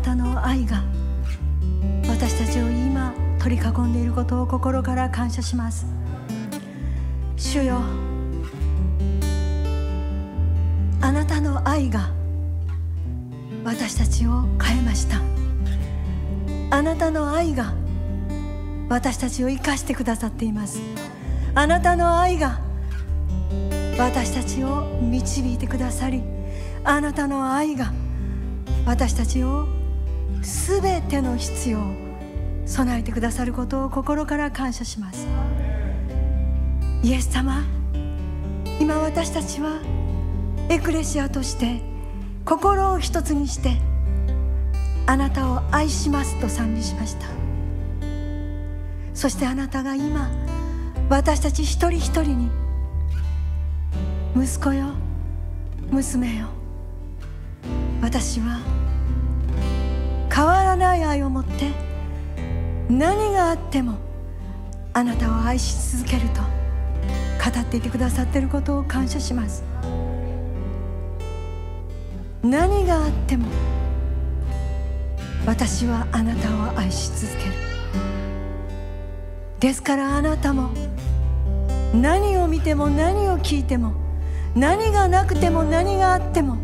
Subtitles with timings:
[0.00, 0.82] なたの愛が
[2.08, 5.84] 私たちを今取り囲んでいることを心から感謝します。
[7.36, 7.82] 主よ
[11.02, 12.08] あなたの愛が
[13.62, 15.20] 私たちを変えました。
[16.74, 17.74] あなたの愛が
[18.88, 20.80] 私たちを生かしてくださっています。
[21.54, 22.58] あなたの愛が
[23.98, 26.22] 私たちを導いてくださり
[26.84, 27.92] あなたの愛が
[28.86, 29.79] 私たちを
[30.42, 31.82] すべての必要を
[32.66, 35.26] 備えてくださることを心から感謝します。
[37.02, 37.64] イエス様
[38.78, 39.80] 今私たちは
[40.68, 41.80] エクレシアとして
[42.44, 43.76] 心を一つにして
[45.06, 47.26] あなたを愛しますと賛美しました。
[49.14, 50.30] そしてあなたが今
[51.10, 52.50] 私たち一人一人に
[54.36, 54.86] 息子よ
[55.90, 56.46] 娘よ
[58.00, 58.69] 私は
[60.40, 61.70] 変わらない愛を持って
[62.88, 63.98] 何があっても
[64.94, 69.62] あなたを愛し続けると語っていてくださっていることを感謝します。
[72.42, 73.48] 何があっても
[75.44, 77.52] 私はあなたを愛し続ける。
[79.58, 80.70] ですからあなたも
[81.92, 83.92] 何を見ても何を聞いても
[84.54, 86.56] 何がなくても何があっても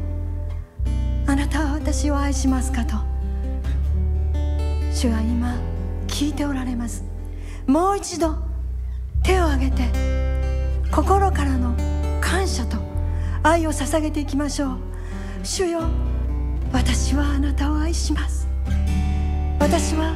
[1.27, 3.16] あなたは私を愛しますかと
[4.97, 5.61] 主が今
[6.07, 7.05] 聞いておられます。
[7.67, 8.35] もう一度
[9.23, 9.83] 手を挙げて
[10.91, 11.77] 心からの
[12.23, 12.79] 感謝と
[13.43, 14.79] 愛を捧げていきましょう。
[15.43, 15.83] 主よ
[16.73, 18.49] 私はあなたを愛します。
[19.61, 20.15] 私は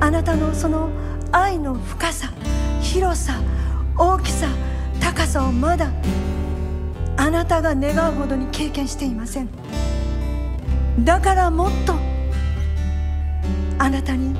[0.00, 0.88] あなたのその
[1.30, 2.32] 愛の深さ
[2.80, 3.34] 広さ
[3.98, 4.48] 大きさ
[5.00, 5.92] 高さをまだ
[7.18, 9.50] あなたが願うほどに経験していません。
[10.98, 12.07] だからもっと
[13.78, 14.36] あなたに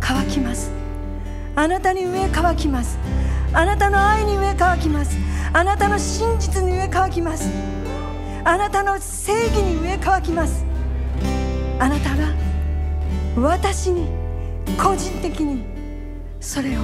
[0.00, 0.70] 乾きます。
[1.56, 2.98] あなたに上乾きます。
[3.54, 5.16] あなたの愛に上乾きます。
[5.52, 7.50] あなたの真実に上乾きます。
[8.44, 10.64] あなたの正義に上乾きます。
[11.78, 12.28] あなたが
[13.36, 14.08] 私に
[14.78, 15.64] 個人的に
[16.40, 16.80] それを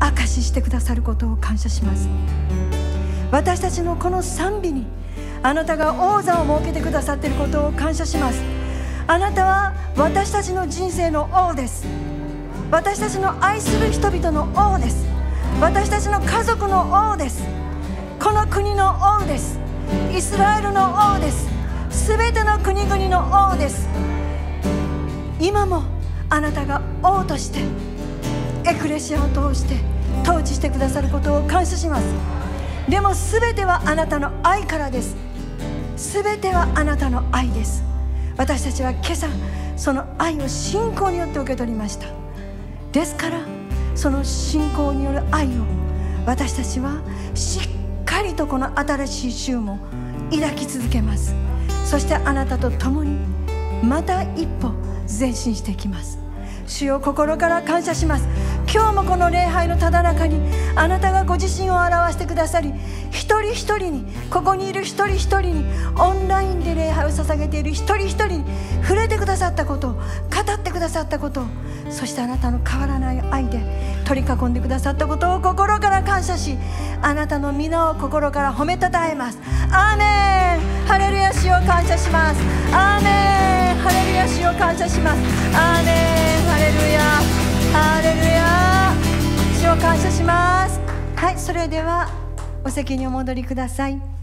[0.00, 2.08] 証ししてくださることを感謝します。
[3.30, 4.86] 私たちのこの賛美に
[5.42, 8.61] あなたが王座を設けてくださっていることを感謝します。
[9.06, 11.84] あなたは私たちの人生の王です。
[12.70, 15.06] 私たちの愛する人々の王です。
[15.60, 17.42] 私たちの家族の王です。
[18.20, 19.58] この国の王です。
[20.16, 21.48] イスラエルの王です。
[21.90, 23.88] すべての国々の王です。
[25.40, 25.82] 今も
[26.30, 27.60] あなたが王として
[28.64, 29.74] エクレシアを通して
[30.22, 32.04] 統治してくださることを感謝します。
[32.88, 35.16] でも全てはあなたの愛からです。
[35.96, 37.91] 全てはあなたの愛です。
[38.36, 39.28] 私たちは今朝
[39.76, 42.06] その愛を信仰によって受け取りました。
[42.92, 43.40] ですから
[43.94, 45.50] その信仰による愛を
[46.26, 47.02] 私たちは
[47.34, 49.78] しっかりとこの新しい週も
[50.30, 51.34] 抱き続けます。
[51.84, 53.18] そしてあなたと共に
[53.82, 54.72] また一歩
[55.06, 56.18] 前進していきます。
[56.66, 58.26] 主を心から感謝します。
[58.72, 60.40] 今日もこの礼拝のただ中に
[60.74, 62.72] あなたがご自身を表してくださり
[63.10, 65.64] 一人一人にここにいる一人一人に
[65.98, 68.44] オンラインで礼拝を捧げている一人一人に
[68.82, 71.44] 触れてくださったことを語ってくださったことを
[71.90, 73.60] そしてあなたの変わらない愛で
[74.06, 76.56] 取り囲んでくださったことを心から感謝し
[77.02, 79.38] あなたの皆を心から褒めたたえます。
[79.70, 80.86] アーメン。
[80.86, 82.40] ハレルヤ主を感謝します。
[82.72, 83.76] アーメン。
[83.82, 85.18] ハレルヤ主を感謝します。
[85.56, 85.92] アーメ
[86.40, 86.46] ン。
[86.48, 87.41] ハレルヤ。
[87.72, 88.92] ハレルヤ
[89.60, 90.80] 主を感謝します。
[91.16, 92.08] はいそれでは
[92.64, 94.21] お席にお戻りください。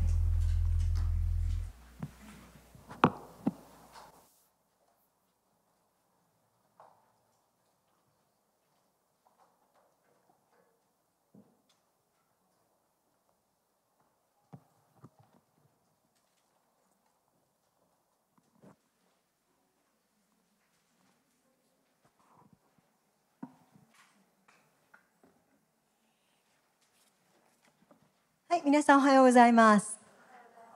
[28.60, 29.98] い、皆さんおはようございます。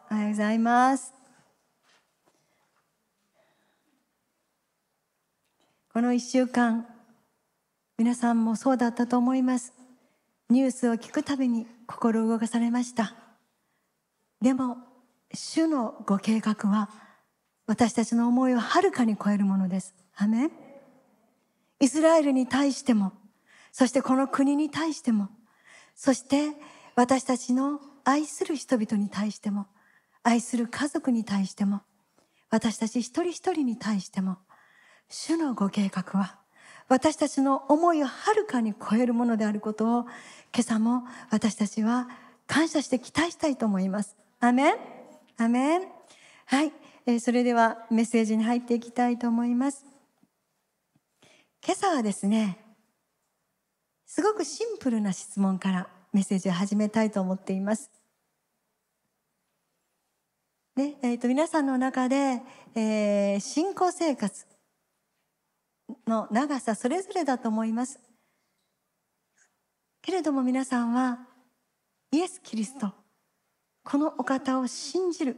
[0.09, 1.13] おはようございます。
[5.91, 6.87] この1週間、
[7.97, 9.73] 皆さんもそうだったと思います。
[10.49, 13.15] ニュースを聞くたびに心動かされました。
[14.41, 14.77] でも、
[15.33, 16.89] 主のご計画は
[17.65, 19.93] 私たちの思いをはるかに超えるものです。
[20.15, 20.49] アメ
[21.79, 23.13] イスラエルに対しても、
[23.71, 25.29] そしてこの国に対しても、
[25.95, 26.55] そして
[26.95, 29.67] 私たちの愛する人々に対しても
[30.23, 31.81] 愛する家族に対しても
[32.49, 34.37] 私たち一人一人に対しても
[35.09, 36.37] 主のご計画は
[36.89, 40.11] 私たちの思いをはるかに超えるものであることを今
[40.59, 42.07] 朝も私たちは
[42.45, 44.15] 感謝して期待したいと思います。
[44.39, 44.75] アメン
[45.37, 45.81] アメン
[46.45, 46.71] はい、
[47.05, 49.85] えー、それではメッセージに入っていきたいと思います。
[51.65, 52.59] 今朝はですね、
[54.05, 57.91] すごくシンプルな質問からメッセージを始めたいと思っています。
[60.75, 62.41] ねえーと、皆さんの中で、
[62.75, 64.45] えー、信仰生活
[66.07, 67.99] の長さそれぞれだと思います。
[70.01, 71.19] けれども皆さんは
[72.11, 72.91] イエス・キリスト
[73.83, 75.37] このお方を信じる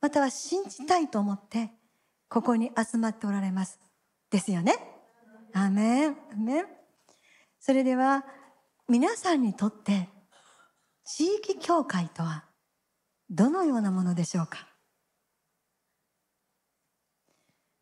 [0.00, 1.70] または信じたいと思って
[2.28, 3.78] ここに集まっておられます
[4.30, 4.74] ですよね
[5.52, 6.64] アメンアメン
[7.60, 8.24] それでは
[8.90, 10.08] 皆さんにとって
[11.04, 12.44] 地域教会とは
[13.28, 14.66] どのようなものでしょうか？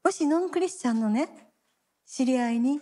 [0.03, 1.29] もしノンクリスチャンのね
[2.07, 2.81] 知り合いに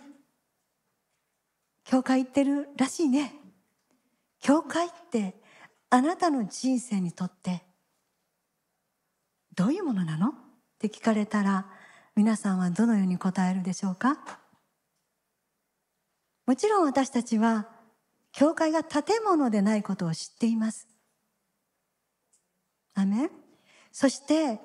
[1.83, 3.35] 教会行ってるらしいね。
[4.41, 5.35] 教会って
[5.91, 7.61] あなたの人生にとって
[9.55, 10.29] どういうものなの？
[10.29, 10.31] っ
[10.79, 11.67] て聞かれたら
[12.15, 14.17] 皆さんはどのように答えるでしょうか？
[16.47, 17.67] もちろん私たちは
[18.37, 20.89] 教会が建物でないことを知っています。
[22.93, 23.29] アメ
[23.93, 24.59] そして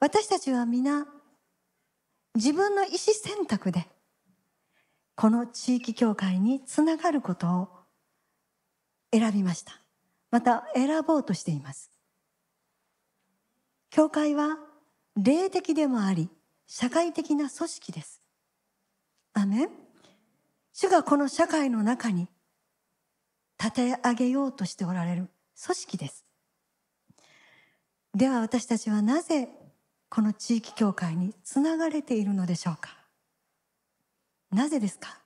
[0.00, 1.06] 私たちは皆
[2.34, 3.86] 自分の意思選択で
[5.14, 7.68] この地域教会につながることを
[9.12, 9.78] 選びました。
[10.30, 11.90] また選ぼうとしています。
[13.90, 14.56] 教会は
[15.22, 16.30] 霊的でもあり、
[16.66, 18.22] 社会的な組織です。
[19.34, 19.68] アメ
[20.72, 22.26] 主がこの社会の中に
[23.62, 25.28] 立て上げようとしておられる
[25.62, 26.24] 組織です。
[28.14, 29.48] では私たちはなぜ
[30.08, 32.96] この地域教会につながれているのでしょうか？
[34.50, 35.18] なぜですか？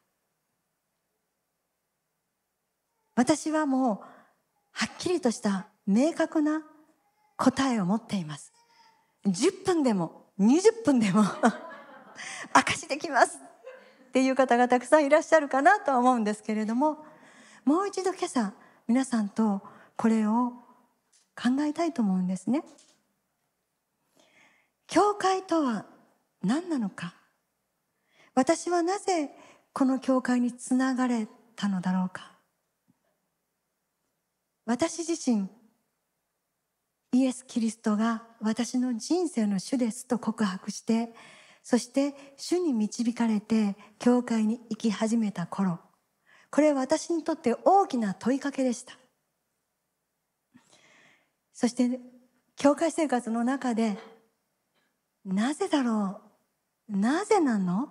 [3.15, 3.99] 私はもう
[4.73, 6.63] はっきりとした明確な
[7.39, 8.53] 答えを持っています。
[9.27, 11.25] 10分でも20分でも
[12.53, 13.39] 証しできます
[14.09, 17.05] っていう方がたくさんいらっしゃるかなとは思うんですけれども
[17.67, 18.53] もう一度今朝
[18.87, 19.61] 皆さんと
[19.97, 20.53] これを
[21.35, 22.63] 考えたいと思うんですね。
[24.87, 25.85] 教会とは
[26.43, 27.15] 何なのか？
[28.37, 29.31] 私はなぜ
[29.73, 31.27] この教会につながれ
[31.57, 32.37] たのだろうか？
[34.65, 35.49] 私自身
[37.13, 41.13] イエス・キリストが私の人生の主ですと告白して
[41.65, 45.81] そして主に導かれて教会に行き始めた頃。
[46.51, 48.97] これは私にとって大きな問いかけでした。
[51.53, 52.01] そして
[52.57, 53.99] 教会生活の中で
[55.25, 56.21] なぜだろ
[56.89, 56.97] う？
[56.97, 57.89] なぜなの？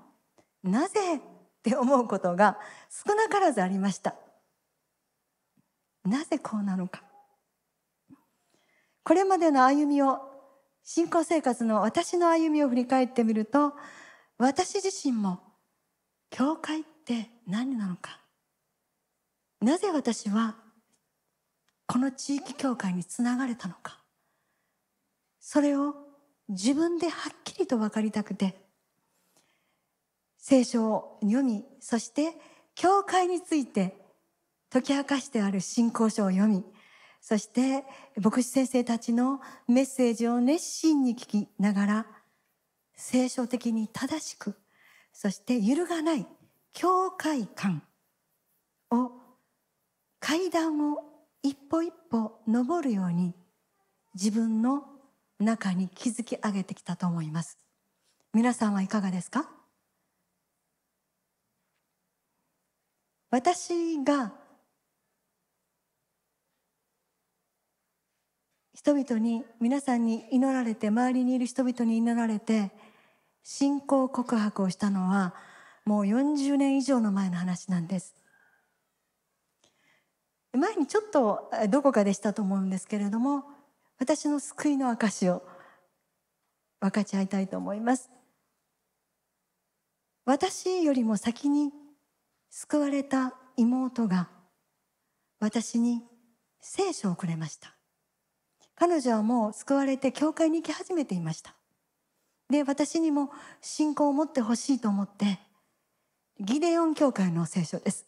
[0.64, 1.22] なぜっ
[1.62, 2.58] て思うことが
[2.90, 4.16] 少なからずありました。
[6.04, 7.04] なぜこうなのか。
[9.04, 10.20] これまでの歩みを
[10.84, 13.74] 信仰生活の私の歩みを振り返ってみると
[14.38, 15.40] 私自身も
[16.30, 18.20] 教会って何なのか。
[19.66, 20.56] なぜ私は
[21.86, 24.00] この地域教会につながれたのか。
[25.40, 25.96] それを
[26.48, 28.56] 自分ではっきりと分かりたくて
[30.38, 32.34] 聖書を読みそして
[32.76, 33.96] 教会について
[34.70, 36.64] 解き明かしてある信仰書を読み、
[37.22, 37.86] そして
[38.22, 42.06] 牧師先生たちのメッセージを熱心に聞きながら、
[42.94, 44.60] 聖書的に正しく、
[45.14, 46.28] そして揺るがない
[46.74, 47.84] 教会観
[48.92, 49.12] を、
[50.20, 51.04] 階段を
[51.44, 53.34] 一歩一歩登るように
[54.14, 54.84] 自分の
[55.40, 57.58] 中に築き上げてきたと思います。
[58.34, 59.50] 皆さんはいかがですか？
[63.32, 64.34] 私が
[68.74, 72.72] 人々に皆さんに祈られて周りにいる人々に祈られて
[73.44, 75.34] 信仰告白をしたのは
[75.86, 78.16] もう40年以上の前の話なんです
[80.58, 83.44] 前にちょっとどこかでしたと思うんですけれども
[84.00, 85.44] 私の救いの証を
[86.80, 88.10] 分かち合いたいと思います
[90.26, 91.72] 私よりも先に
[92.50, 94.30] 救われた妹が
[95.40, 96.04] 私に
[96.60, 97.76] 聖書をくれました
[98.76, 101.56] 彼女はもう救われて教会に行き始めていました。
[102.50, 103.32] で、私にも
[103.62, 105.40] 信仰を持ってほしいと思って、
[106.40, 108.06] ギデオン教会の聖書です。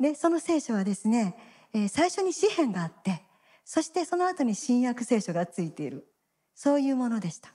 [0.00, 1.36] で、その聖書はですね、
[1.72, 3.22] えー、最初に詩篇があって
[3.64, 6.06] そしてその後に新約聖書がついている。
[6.60, 7.54] そういうものでした。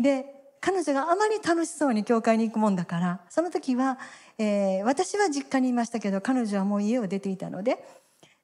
[0.00, 0.24] で
[0.60, 3.98] 彼女があまり楽しそうに教会に行くもんだからその時は、
[4.38, 7.84] えー、私は実家にいましたけど彼女はもう家を出ていたので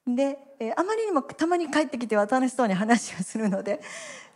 [0.05, 3.81] で、えー、あまりにもたまに帰ってきては楽しそうに話をするので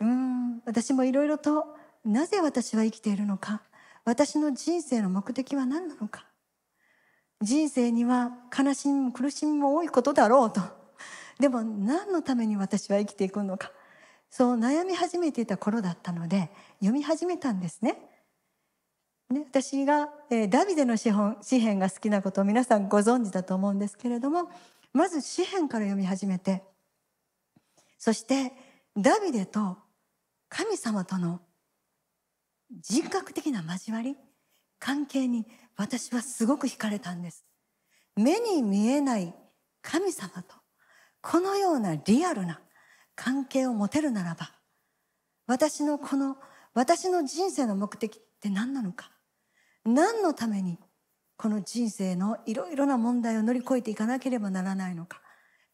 [0.00, 1.64] うん私もいろいろと
[2.04, 3.62] なぜ私は生きているのか
[4.04, 6.26] 私の人生の目的は何なのか
[7.44, 10.60] 人生には悲しみも苦しみも多いことだろうと
[11.38, 13.70] でも何のために私は生きていくのか
[14.30, 18.10] そう悩み始めていた頃だったので読み始めたんですね。
[19.30, 24.50] ね私が、えー、ダビデの詩本詩篇が好きなことを皆さんご存知だと思うんですけれども
[24.92, 26.64] まず詩篇から読み始めて
[27.98, 28.52] そして
[28.96, 29.78] ダビデと
[30.48, 31.40] 神様との
[32.70, 34.16] 人格的な交わり
[34.78, 37.44] 関係に私はすごく惹かれたんです
[38.16, 39.34] 目に見えない
[39.82, 40.54] 神様と
[41.20, 42.60] このようなリアルな
[43.16, 44.50] 関係を持てるならば
[45.46, 46.36] 私のこの
[46.74, 49.10] 私の人生の目的って何なのか
[49.84, 50.78] 何のために
[51.36, 55.20] この人生のいろいろな問題を乗り越えていかなければならないのか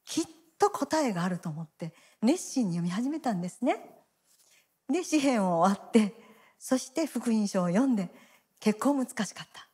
[0.05, 0.25] きっ
[0.59, 3.97] と答えがあると思って熱心に読み始めたんですね。
[4.93, 6.15] で詩篇を終わって
[6.59, 8.11] そして福音書を読んで
[8.59, 9.70] 結構難しかった。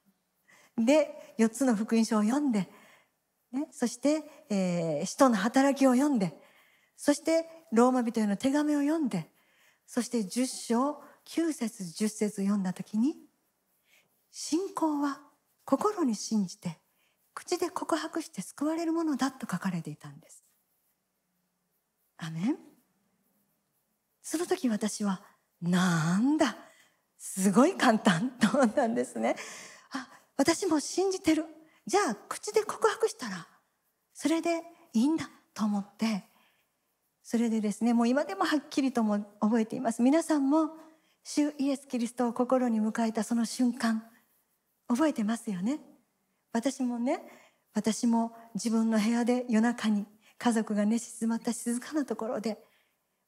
[0.76, 2.68] で4つの福音書を読んで、
[3.52, 6.34] ね、そして、えー、使徒の働きを読んで
[6.96, 9.28] そしてローマ人への手紙を読んで
[9.86, 13.14] そして10章9節10節読んだ時に
[14.30, 15.20] 信仰は
[15.64, 16.78] 心に信じて
[17.34, 20.42] 口で告白して救われるものだと書かれていたんです。
[22.18, 22.56] アメン
[24.22, 25.22] その時私は
[25.60, 26.56] なんだ
[27.18, 29.36] すごい簡単と思ったんですね。
[30.36, 31.44] 私も信じてる。
[31.86, 33.46] じゃあ口で告白したら
[34.12, 34.62] それで
[34.92, 36.24] いいんだと思って
[37.22, 40.02] それでですねもう今でもはっきりとも覚えています。
[40.02, 40.70] 皆さんも
[41.22, 44.04] 主イエス・キリストを心に迎えたその瞬間
[44.88, 45.80] 覚えてますよね。
[46.52, 47.20] 私もね
[47.74, 50.06] 私も自分の部屋で夜中に
[50.38, 52.58] 家族が寝静まった静かなところで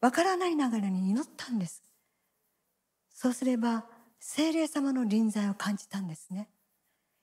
[0.01, 1.83] わからないながらに祈ったんです。
[3.15, 3.85] そうすれば
[4.21, 6.49] 精霊様の臨在を感じたんですね。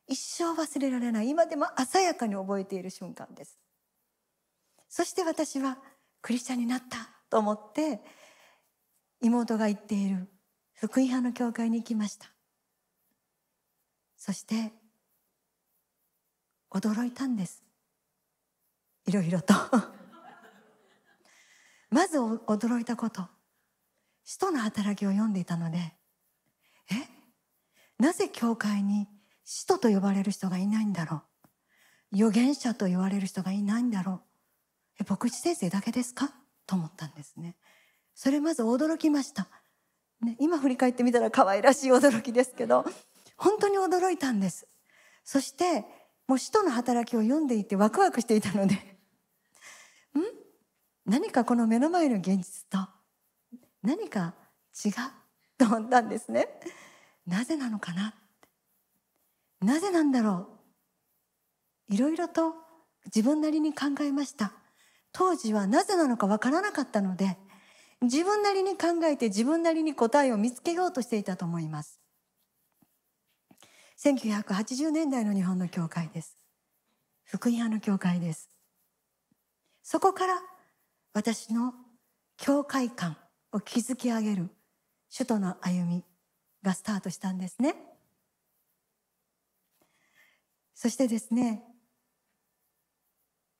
[0.07, 3.59] 一生忘れられない今でも鮮やかに覚えている瞬間です。
[4.87, 5.77] そして私は
[6.21, 8.01] クリスチャンになったと思って
[9.21, 10.27] 妹が言っている
[10.73, 12.31] 福音派の教会に行きました。
[14.17, 14.71] そして
[16.71, 17.63] 驚いたんです。
[19.07, 19.53] いろいろと。
[21.89, 23.27] まず驚いたこと。
[24.23, 25.77] 使徒の働きを読んでいたので
[26.91, 27.07] え？
[27.99, 29.07] なぜ教会に
[29.45, 31.21] 使徒と呼ばれる人がいないんだろ
[32.13, 34.21] う預言者と言われる人がいないんだろ
[34.99, 36.31] う牧師先生だけですか？
[36.65, 37.55] と思ったんですね。
[38.15, 39.47] それまず驚きました。
[40.21, 42.85] ね、今振り返ってみたら可愛らしい驚きですけど、
[43.35, 44.65] 本当に驚いたんです。
[45.25, 45.85] そして、
[46.27, 48.75] もう使徒の働きを読んでいてワクワクしていたので、
[50.15, 50.21] ん？
[51.05, 52.77] 何かこの目の前の現実と
[53.83, 54.33] 何か
[54.83, 54.93] 違う？
[55.57, 56.47] と思ったんですね。
[57.27, 58.15] なぜなのかな？
[59.61, 60.47] なぜなんだろ
[61.89, 61.93] う？
[61.93, 62.53] いろいろと
[63.05, 64.53] 自分なりに考えました。
[65.11, 67.37] 当時はなぜなのかわからなかったので、
[68.01, 72.01] 自分なりに考えて自分なりに答えを見つけようとしていたと思います。
[74.03, 76.37] 1980年代の日本の教会です。
[77.23, 78.49] 福音派の教会です。
[79.81, 80.41] そこから
[81.13, 81.73] 私の
[82.37, 83.15] 教会観
[83.53, 84.49] を築き上げる
[85.15, 86.03] 首都の歩み
[86.61, 87.75] がスタートしたんですね。
[90.75, 91.63] そしてですね、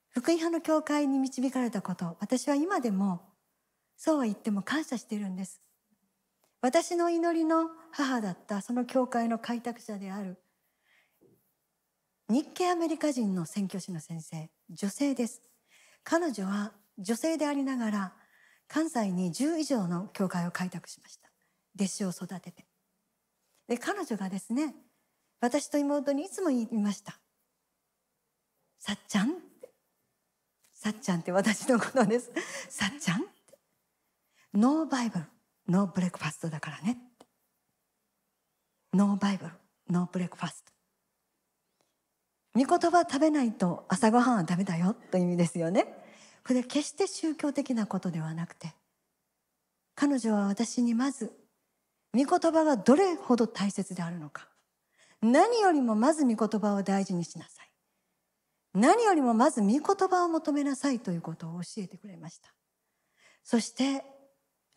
[0.09, 3.21] 福音派の教会に導かれたこと私は今でも
[3.97, 5.61] そうは言っても感謝しているんです。
[6.61, 10.37] 私の祈りの母だったその教会の開拓者である
[12.27, 15.41] 日系アメリカ人の宣教師の先生女性です。
[16.03, 18.13] 彼女は女性でありながら
[18.67, 21.29] 関西に10以上の教会を開拓しました。
[21.75, 22.65] 弟子を育てて。
[23.67, 24.75] で彼女がですね
[25.41, 27.19] 私と妹にいつも言いました
[28.79, 29.33] 「さっちゃん？
[30.73, 32.31] さっちゃんって私のことです。
[32.69, 33.25] さっちゃん？
[34.53, 35.25] No Bible,
[35.67, 36.97] no breakfast だからね。
[38.93, 39.51] No Bible,
[39.89, 40.71] no breakfast。
[42.53, 45.87] 御言葉食べないと朝ごはんはダメだよという意味ですよね。
[46.47, 48.73] これ決して宗教的なことではなくて、
[49.95, 51.33] 彼女は私にまず、
[52.13, 54.47] 御言葉がどれほど大切であるのか。
[55.31, 57.71] 何よりもまず御言葉を大事にしなさい。
[58.73, 62.53] 何よりもまず御言葉を求めなさいということを教えてくれました。
[63.43, 64.03] そして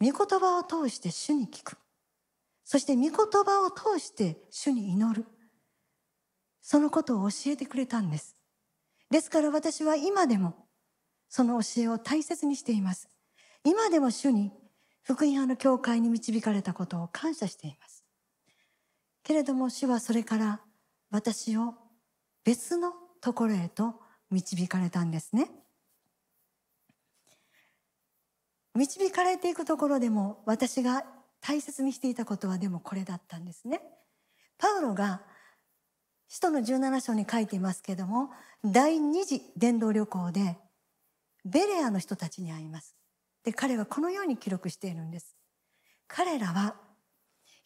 [0.01, 1.77] 御言葉を通して主に聞く。
[2.65, 5.27] そして御言葉を通して主に祈る。
[6.63, 8.37] そのことを教えてくれたんです。
[9.11, 10.55] ですから私は今でも
[11.29, 13.09] その教えを大切にしています。
[13.65, 14.53] 今でも主に
[15.03, 17.88] 福音派の教会に導かれたことを感謝しています。
[19.29, 20.61] けれども主はそれから
[21.11, 21.75] 私を
[22.45, 23.97] 別のところへと
[24.31, 25.51] 導かれたんですね。
[28.75, 31.05] 導かれていくところでも私が
[31.43, 33.83] 大切にしていたことはでもこれだったんですね。
[34.57, 35.21] パウロが
[36.29, 38.31] 使徒の17章に書いていますけれども
[38.65, 40.57] 第二次伝道旅行で
[41.45, 42.97] ベレアの人たちに会います。
[43.45, 45.37] で彼はこのように記録しているんです。
[46.07, 46.88] 彼らは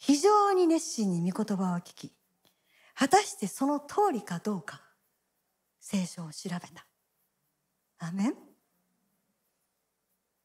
[0.03, 2.13] 非常に熱心に御言葉を聞き
[2.97, 4.83] 果たしてその通りかどうか
[5.79, 6.85] 聖書を調べた。
[8.01, 8.35] アメン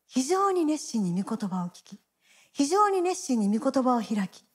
[0.06, 2.00] 非常に熱心に御言葉を聞き、
[2.54, 4.46] 非常に熱心に御言葉を開き、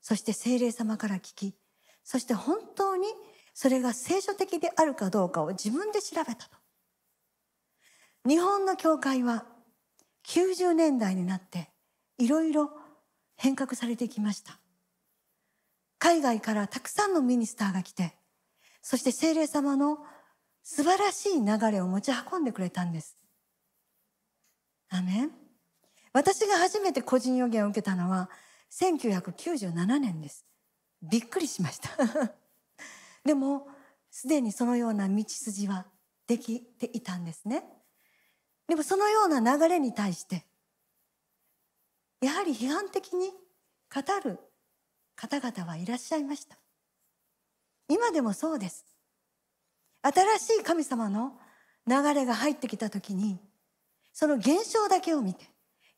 [0.00, 1.54] そして聖霊様から聞き、
[2.02, 3.06] そして本当に
[3.52, 6.56] それが聖書的であるかどうかを自分で調べたと。
[8.26, 9.44] 日本の教会は
[10.26, 11.70] 90年代になって
[12.16, 12.70] いろいろ
[13.38, 14.58] 変革されてきました。
[15.98, 18.14] 海外からたくさんのミニスターが来て、
[18.82, 19.98] そして聖霊様の
[20.62, 23.16] 素晴らしい流れを持ち運んでくれたんです。
[24.90, 25.30] アメン
[26.12, 28.28] 私が初めて個人予言を受けたのは
[28.72, 30.44] 1997年です。
[31.00, 31.90] びっくりしました。
[33.24, 33.68] でも、
[34.10, 35.86] すでにそのような道筋は
[36.26, 37.64] できていたんですね。
[38.66, 40.47] でもそのような流れに対して、
[42.20, 43.30] やはり批判的に
[43.94, 44.38] 語る
[45.16, 46.58] 方々はいらっしゃいました。
[47.88, 48.84] 今でもそうです。
[50.02, 51.32] 新しい神様の
[51.86, 53.40] 流れが入ってきた時に
[54.12, 55.46] その現象だけを見て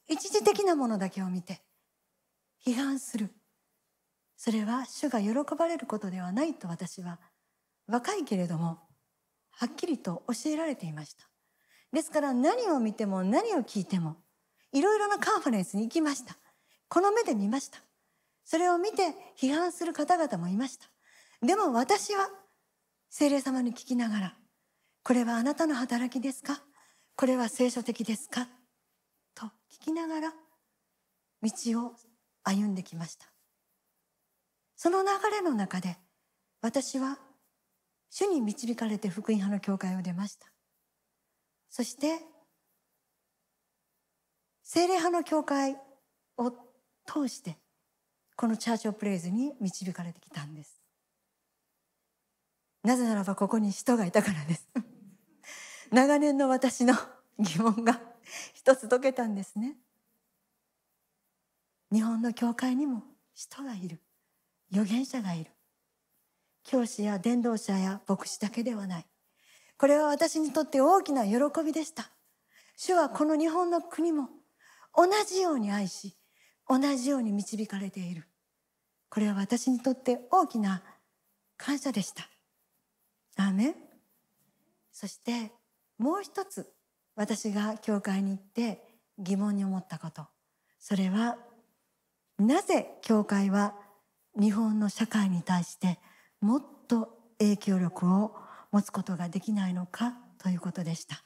[0.09, 1.61] 一時的なものだけを見て
[2.67, 3.31] 批判する
[4.37, 7.19] それは主が喜ばれることではないと私は
[7.87, 8.79] 若いけれども
[9.51, 11.29] はっきりと教えられていました
[11.93, 14.17] ですから何を見ても何を聞いても
[14.73, 16.37] いろいろなカンファレンスに行きました。
[16.89, 17.81] この目で見ました。
[18.45, 20.87] それを見て批判する方々もいました。
[21.47, 22.29] でも私は
[23.09, 24.37] 聖霊様に聞きながら、
[25.03, 26.63] これはあなたの働きですか？
[27.17, 28.49] これは聖書的ですか？
[29.35, 30.33] と聞きながら、
[31.43, 31.51] 道
[31.87, 31.95] を
[32.45, 33.27] 歩んできました。
[34.77, 35.97] その流れの中で、
[36.63, 37.19] 私は
[38.11, 40.49] 主に導かれて福音派の教会を出ました。
[41.71, 42.21] そして、
[44.73, 45.77] 聖霊派の教会
[46.37, 46.53] を
[47.05, 47.57] 通して、
[48.37, 50.81] このチャーチオプレイズに導かれてきたんです。
[52.85, 54.69] なぜならばここに人がいたからです。
[55.91, 56.95] 長年の私の
[57.41, 58.01] 疑問が
[58.55, 59.77] 一つ解けたんですね。
[61.91, 63.03] 日本の教会にも
[63.35, 64.01] 人がいる。
[64.71, 65.51] 預言者がいる。
[66.63, 69.07] 教師や伝道者や牧師だけではない。
[69.77, 72.13] これは私にとって大きな喜びでした。
[72.77, 74.31] 主はこの日本の国も
[74.94, 76.16] 同じように愛し
[76.68, 78.29] 同じように導かれている。
[79.09, 80.83] これは私にとって大きな
[81.57, 82.29] 感謝でした。
[83.37, 83.74] アーメン。
[84.92, 85.50] そして
[85.98, 86.72] もう一つ
[87.16, 88.83] 私が教会に行って
[89.18, 90.26] 疑問に思ったこと。
[90.79, 91.37] それは
[92.38, 93.74] なぜ教会は
[94.38, 95.98] 日本の社会に対して
[96.40, 98.37] もっと影響力を
[98.70, 101.24] 持つことができないのかということでした。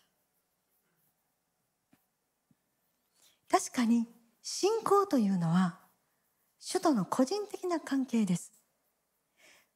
[3.55, 4.09] 確かに
[4.43, 5.79] 信仰というのは
[6.59, 8.53] 主との個人的な関係です。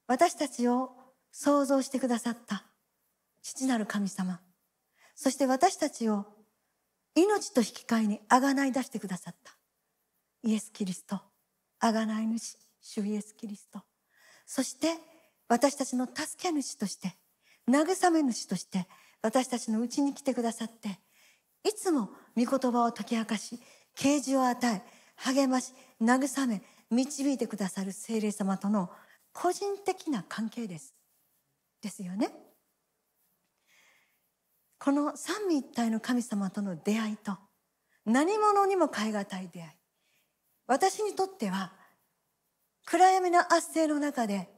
[0.08, 0.90] 私たちを
[1.30, 2.64] 創造してくださった
[3.40, 4.40] 父なる神様。
[5.14, 6.26] そして私たちを
[7.14, 9.56] 命と引き換えにあがない出してくださった
[10.42, 11.20] イエス・キリスト
[11.78, 13.80] あがない主主イエス・キリスト。
[14.44, 14.88] そして
[15.46, 17.14] 私たちの助け主として
[17.70, 18.88] 慰め主として
[19.22, 20.98] 私たちのうちに来てくださって
[21.64, 23.58] いつも御言葉を解き明かし
[23.96, 24.82] 啓示を与え
[25.16, 28.90] 励まし慰め導いてくださる聖霊様との
[29.32, 30.94] 個人的な関係です。
[31.82, 32.30] ですよね。
[34.78, 37.36] この三位一体の神様との出会いと
[38.06, 39.70] 何者にも代え難い出会い。
[40.66, 41.72] 私にとっては
[42.84, 44.48] 暗闇の圧政の中で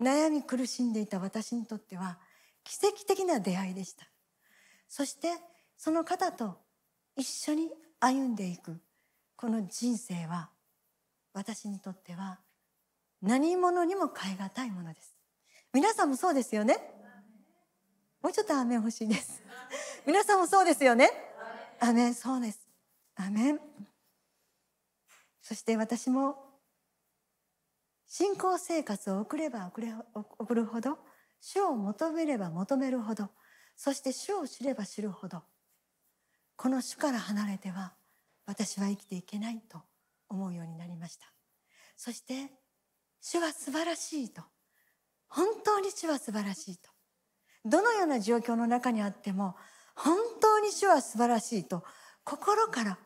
[0.00, 2.18] 悩み苦しんでいた私にとっては
[2.62, 4.06] 奇跡的な出会いでした。
[4.88, 5.28] そして
[5.76, 6.63] その方と
[7.16, 8.80] 一緒に歩んでいく。
[9.36, 10.50] この人生は
[11.32, 12.38] 私にとっては
[13.20, 15.14] 何者にも代え難いものです。
[15.72, 16.78] 皆さんもそうですよね？
[18.22, 19.42] もちちょっとアメン欲しいです。
[20.06, 21.10] 皆さんもそうですよね？
[21.80, 22.60] アメンそうです。
[23.16, 23.60] アメン。
[25.42, 26.36] そして私も
[28.06, 30.98] 信仰生活を送れば送れ送るほど
[31.40, 33.28] 主を求めれば求めるほど
[33.76, 35.42] そして主を知れば知るほど
[36.56, 37.94] この主から離れては
[38.46, 39.82] 私は生きていけないと
[40.28, 41.32] 思うようになりました。
[41.96, 42.50] そして
[43.20, 44.42] 主は素晴らしいと。
[45.28, 46.90] 本当に主は素晴らしいと。
[47.64, 49.56] どのような状況の中にあっても
[49.96, 51.84] 本当に主は素晴らしいと。
[52.24, 52.98] 心から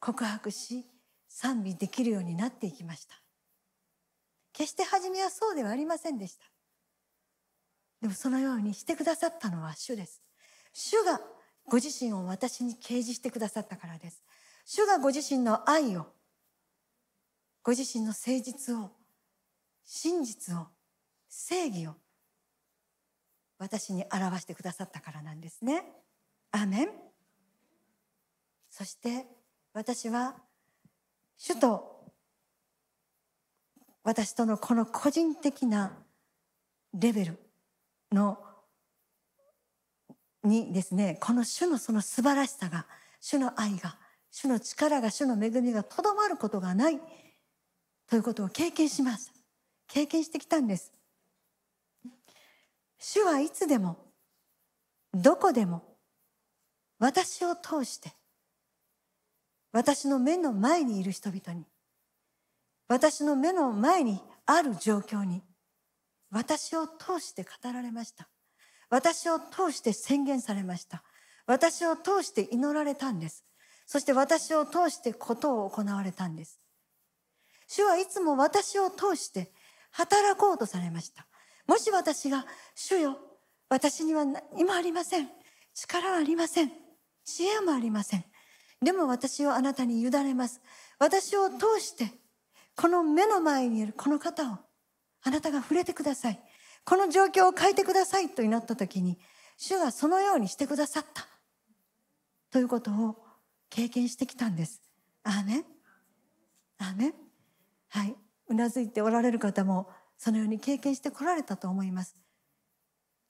[0.00, 0.86] 告白し
[1.28, 3.14] 賛美できるようになっていきました。
[4.52, 6.46] 決して初めはそうではありませんでした。
[8.00, 10.22] でもそのようにしてくださったのは主です。
[10.72, 11.20] 主が
[11.68, 14.22] ご自身を私に掲示してくださったからです
[14.64, 16.06] 主がご自身の愛を
[17.62, 18.90] ご自身の誠実を
[19.84, 20.66] 真実を
[21.28, 21.94] 正義を
[23.58, 25.82] 私に表してくださったからなんですね。
[26.52, 26.88] アーメン
[28.70, 29.26] そして
[29.72, 30.36] 私は
[31.36, 32.04] 主と
[34.02, 35.92] 私とのこの個人的な
[36.94, 37.38] レベル
[38.12, 38.38] の
[40.46, 42.86] にですねこの主のその素晴らしさが
[43.20, 43.98] 主の愛が
[44.30, 47.00] 主の力が主の恵みがとどまることがない
[48.08, 49.32] ということを経験しました
[49.88, 50.92] 経験してきたんです。
[52.98, 53.98] 主はいつでも
[55.12, 55.82] どこでも
[56.98, 58.12] 私を通して
[59.72, 61.66] 私の目の前にいる人々に
[62.88, 65.42] 私の目の前にある状況に
[66.30, 68.28] 私を通して語られました。
[68.90, 71.02] 私を通して宣言されました。
[71.46, 73.44] 私を通して祈られたんです。
[73.86, 76.60] そして私を通してことを行われたんです。
[77.68, 79.52] 主はいつも私を通して
[79.92, 81.26] 働こうとされました。
[81.66, 83.18] もし私が主よ
[83.68, 85.28] 私には何もありません。
[85.74, 86.72] 力はありません。
[87.24, 88.24] 知恵もありません。
[88.82, 90.60] でも私をあなたに委ねます。
[90.98, 92.10] 私を通して
[92.76, 94.58] この目の前にいるこの方を
[95.22, 96.40] あなたが触れてください。
[96.86, 99.18] この状況を変えてくださいと祈った時に
[99.58, 101.26] 主がそのようにしてくださった。
[102.52, 103.16] ということを
[103.68, 104.80] 経験してきたんです。
[105.24, 105.64] アーメン。
[106.78, 107.14] アーメン。
[107.88, 108.14] はい。
[108.48, 112.14] うなずいておられる方もそのように経験してこられたと思います。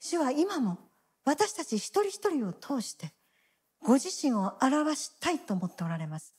[0.00, 0.78] 主は今も
[1.24, 3.14] 私たち一人一人を通して
[3.82, 6.34] ご自身を表したいと思っておられます。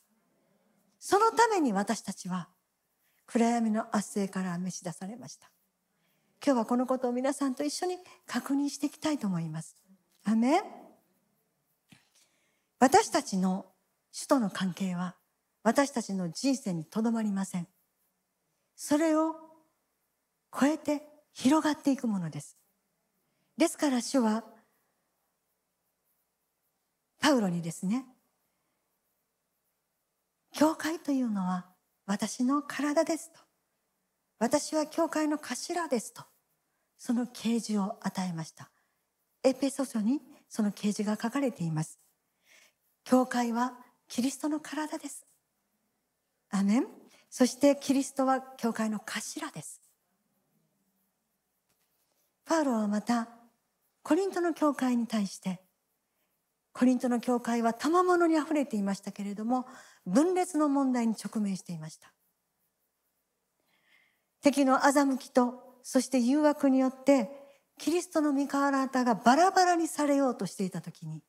[1.00, 2.48] そのために私たちは
[3.26, 5.50] 暗闇の圧政から召し出されました。
[6.44, 9.76] 今日はこのことを皆さんと一緒に確認していきたいと思います。
[10.24, 10.62] アメ
[12.78, 13.66] 私たちの
[14.12, 15.16] 主との関係は
[15.62, 17.68] 私たちの人生にとどまりません。
[18.76, 19.34] それを
[20.58, 22.56] 超えて広がっていくものです。
[23.56, 24.44] ですから主は
[27.18, 28.06] パウロにですね
[30.52, 31.66] 教会というのは
[32.06, 33.47] 私の体ですと。
[34.38, 36.22] 私は教会の頭ですと
[36.96, 38.70] その啓示を与えました。
[39.44, 41.98] エペソ書にその啓示が書かれています。
[43.04, 43.74] 教会は
[44.08, 45.24] キリストの体です。
[46.50, 46.86] アメン。
[47.30, 49.80] そしてキリストは教会の頭です。
[52.44, 53.28] パウロはまた
[54.02, 55.60] コリントの教会に対して
[56.72, 59.66] コリントの教会は賜物にあふれていましたけれども
[60.06, 62.12] 分裂の問題に直面していました。
[64.42, 67.30] 敵の欺きとそして誘惑によって
[67.78, 71.22] キリストの御体がバラバラにされようとしていた時に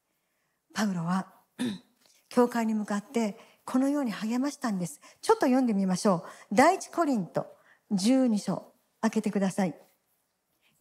[0.73, 1.27] パウロは
[2.29, 4.99] 教会に向かってこのように励ましたんです。
[5.21, 6.55] ちょっと読んでみましょう。
[6.55, 7.45] 第一コリント
[7.91, 8.73] 12章。
[9.01, 9.75] 開けてください。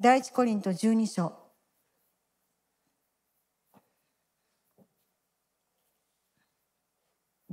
[0.01, 1.33] 第一コリント12章。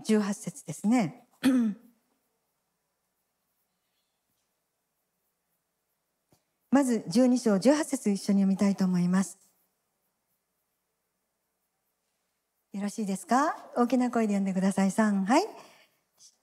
[0.08, 1.28] 18節ですね。
[6.76, 9.40] まず12章18節一緒に読みたいと思います
[12.74, 13.56] よろしいですか？
[13.78, 14.90] 大きな声で読んでください。
[14.90, 15.44] 3、はい。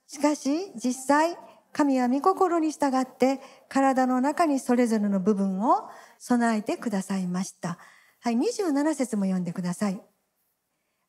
[0.07, 1.37] しかし、実際、
[1.71, 7.77] 神は御心に従って体の中にそれぞれの部分を備えてくださいました。
[8.19, 10.01] はい、27節も読んでください。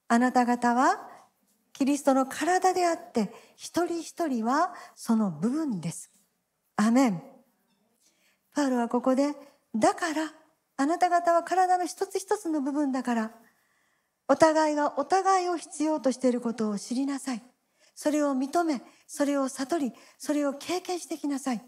[0.09, 1.09] あなた方は
[1.73, 6.13] キリストの体であって、一人一人はその部分です。
[6.77, 7.23] アメン。
[8.55, 9.35] パウロはここで、
[9.75, 10.33] だから、
[10.77, 13.33] あなた方は体の一つ一つの部分だから、
[14.29, 17.43] お互いがお互いを必要としていることを知りなさい。
[17.95, 21.63] それを認め、それを悟り、それを経験してきなさい。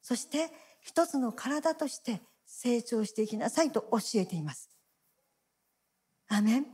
[0.00, 4.70] そして一つの体として成長していきなさいと教えています。
[6.28, 6.66] アメン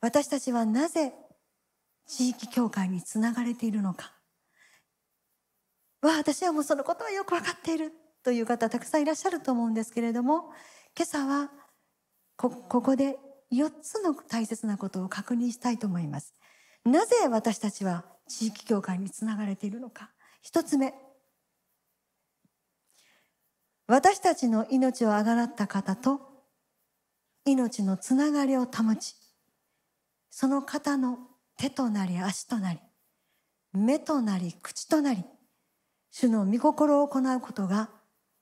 [0.00, 1.12] 私たちはなぜ
[2.06, 4.17] 地域教会につながれているのか
[6.02, 10.50] わ私はもうそのことはよく分かっているという方たくさんいらっしゃると思うんですけれども
[10.96, 11.50] 今朝は
[12.36, 13.16] ここで
[13.52, 16.34] 4つの大切なことを確認したいと思います。
[16.84, 20.10] なぜ私たちは地域教会につながれているのか。
[20.42, 20.94] 一つ目。
[23.86, 26.20] 私たちの命をあがらった方と
[27.46, 29.16] 命のつながりを保ち
[30.30, 31.18] その方の
[31.56, 32.80] 手となり足となり
[33.72, 35.24] 目となり口となり
[36.10, 37.90] 主の御心を行うことが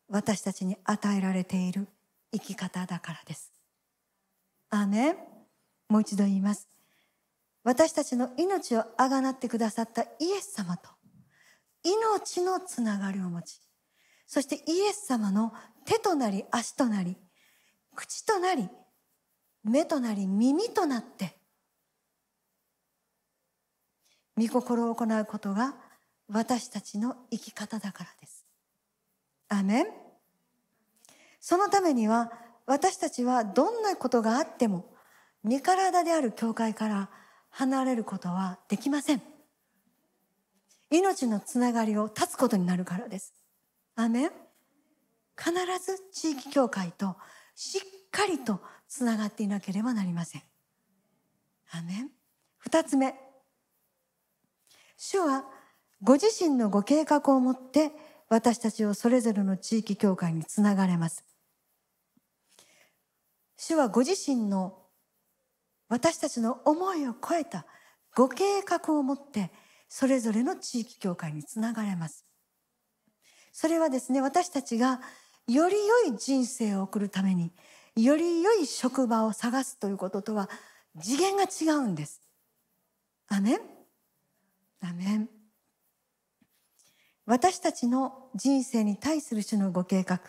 [0.09, 1.89] 私たちに与えられている
[2.33, 3.53] 生き方だからです。
[4.71, 5.17] アーメン
[5.89, 6.69] もう一度言います。
[7.65, 10.91] 私たちの命をあがなってくださったイエス様と
[11.83, 13.61] 命のつながりを持ち、
[14.27, 15.53] そしてイエス様の
[15.85, 17.17] 手となり足となり、
[17.95, 18.69] 口となり、
[19.63, 21.37] 目となり耳となって、
[24.37, 25.75] 御心を行うことが
[26.29, 28.45] 私たちの生き方だからです。
[29.49, 29.87] アメン
[31.41, 32.33] そのためには
[32.67, 34.93] 私たちはどんなことがあっても
[35.45, 37.11] 身体である教会から
[37.51, 39.23] 離れることはできません。
[40.91, 43.33] 命のつながりを断つことになるからです。
[43.95, 44.31] アメン
[45.39, 45.53] 必
[45.85, 47.17] ず地域教会と
[47.55, 50.43] しっかりとつながっていなければなりません。
[51.73, 52.11] アメン
[52.59, 53.15] 二つ目。
[54.97, 55.45] 主は
[56.03, 57.93] ご自身のご計画を持って
[58.29, 61.25] 私たちをそれぞれの地域教会につながれます。
[63.57, 64.79] 主はご自身の
[65.89, 67.65] 私たちの思いを超えた
[68.15, 69.51] ご計画を持って
[69.89, 72.25] それぞれの地域教会につながれます。
[73.53, 75.01] それはですね、私たちが
[75.49, 77.53] より良い人生を送るために
[77.95, 80.51] より良い職場を探すということとは
[81.01, 82.21] 次元が違うんです。
[83.29, 83.61] アメン
[84.83, 85.36] アメン
[87.27, 90.21] 私たちの人生に対する主のご計画。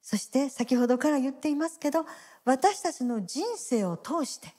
[0.00, 2.06] そして先ほどから言っていますけど、
[2.44, 4.54] 私たちの人生を通して、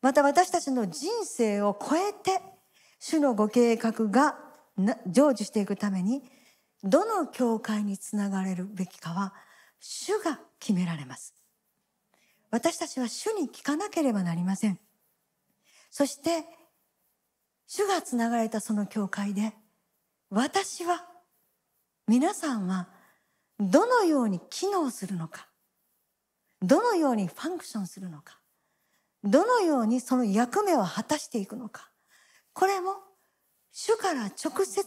[0.00, 2.40] また私たちの人生を超えて、
[2.98, 4.38] 主のご計画が
[4.76, 6.22] 成就していくために、
[6.82, 9.34] どの教会につながれるべきかは、
[9.80, 11.34] 主が決められます。
[12.50, 14.78] 私たちは主に聞かなければなりません。
[15.90, 16.46] そして、
[17.66, 19.52] 主がつながれたその教会で、
[20.34, 21.06] 私は、
[22.08, 22.88] 皆さんは、
[23.60, 25.46] どのように機能するのか、
[26.60, 28.40] どのようにファンクションするのか、
[29.22, 31.88] どのようにその役目を果たしていくのか、
[32.52, 32.96] これも
[33.70, 34.84] 主から直接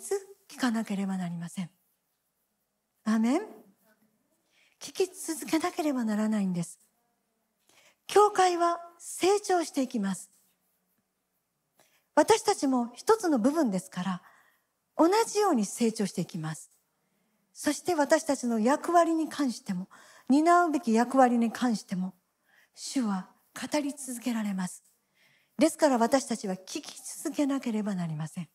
[0.50, 1.70] 聞かなければなりません。
[3.06, 3.42] アメン
[4.82, 6.78] 聞き続けなければならないんです。
[8.06, 10.30] 教会は成長していきます。
[12.16, 14.22] 私たちも一つの部分ですから、
[14.98, 16.72] 同じように成長していきます。
[17.54, 19.88] そして私たちの役割に関しても、
[20.30, 22.14] 担うべき役割に関しても、
[22.76, 24.84] 主は語り続けられます。
[25.58, 28.50] ですから私たちは聞き続けなければなりません。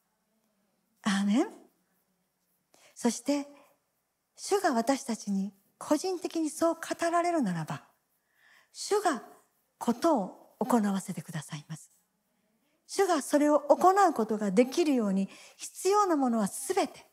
[1.03, 1.47] アーメン
[2.95, 3.47] そして、
[4.37, 7.85] 主が私たちに個人的にそう語られるならば、
[8.73, 9.23] 主が
[9.79, 11.92] ことを行わせてくださいます。
[12.95, 17.07] 主がそれを行うことができるように必要なものは全て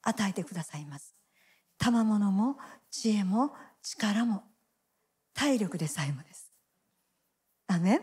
[0.00, 1.14] 与えてくださいます。
[1.76, 2.56] 賜物も
[2.90, 3.52] 知恵も
[3.82, 4.44] 力も
[5.34, 6.50] 体力でさえもです。
[7.66, 8.00] アメン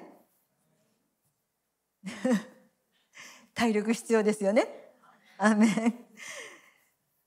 [3.56, 4.68] 体力必要ですよね。
[5.40, 5.72] アメン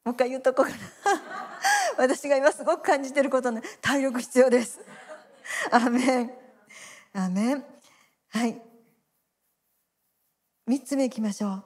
[0.05, 0.76] もう一回言うとこうかな。
[1.98, 4.79] 私が今すごく感じていることね、体力必要です。
[5.72, 6.33] アメン。
[7.12, 7.64] アメン。
[8.29, 8.69] はい。
[10.70, 11.64] 3つ目いきましょう。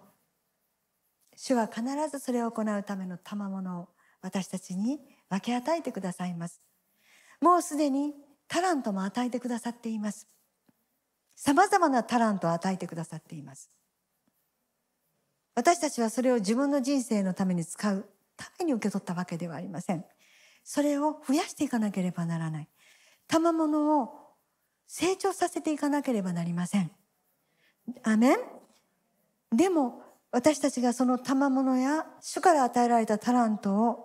[1.37, 3.89] 主は必ずそれを行うための賜物を
[4.23, 6.63] 私たちに分け与えてくださいます。
[7.43, 8.15] もうすでに
[8.49, 10.27] タラントも与えてくださっています。
[11.37, 13.71] 様々なタラントを与えてくださっています。
[15.55, 18.09] 私たちはそれを自分の人生のために使う。
[18.39, 20.07] ために受け取ったわけではありません。
[20.65, 22.69] それを増やしていかなければならない。
[23.29, 24.15] 賜物を
[24.87, 26.91] 成長させていかなければなりません。
[28.03, 28.64] アメン。
[29.57, 34.05] でも私たちがその賜物や主から与えられたタラントを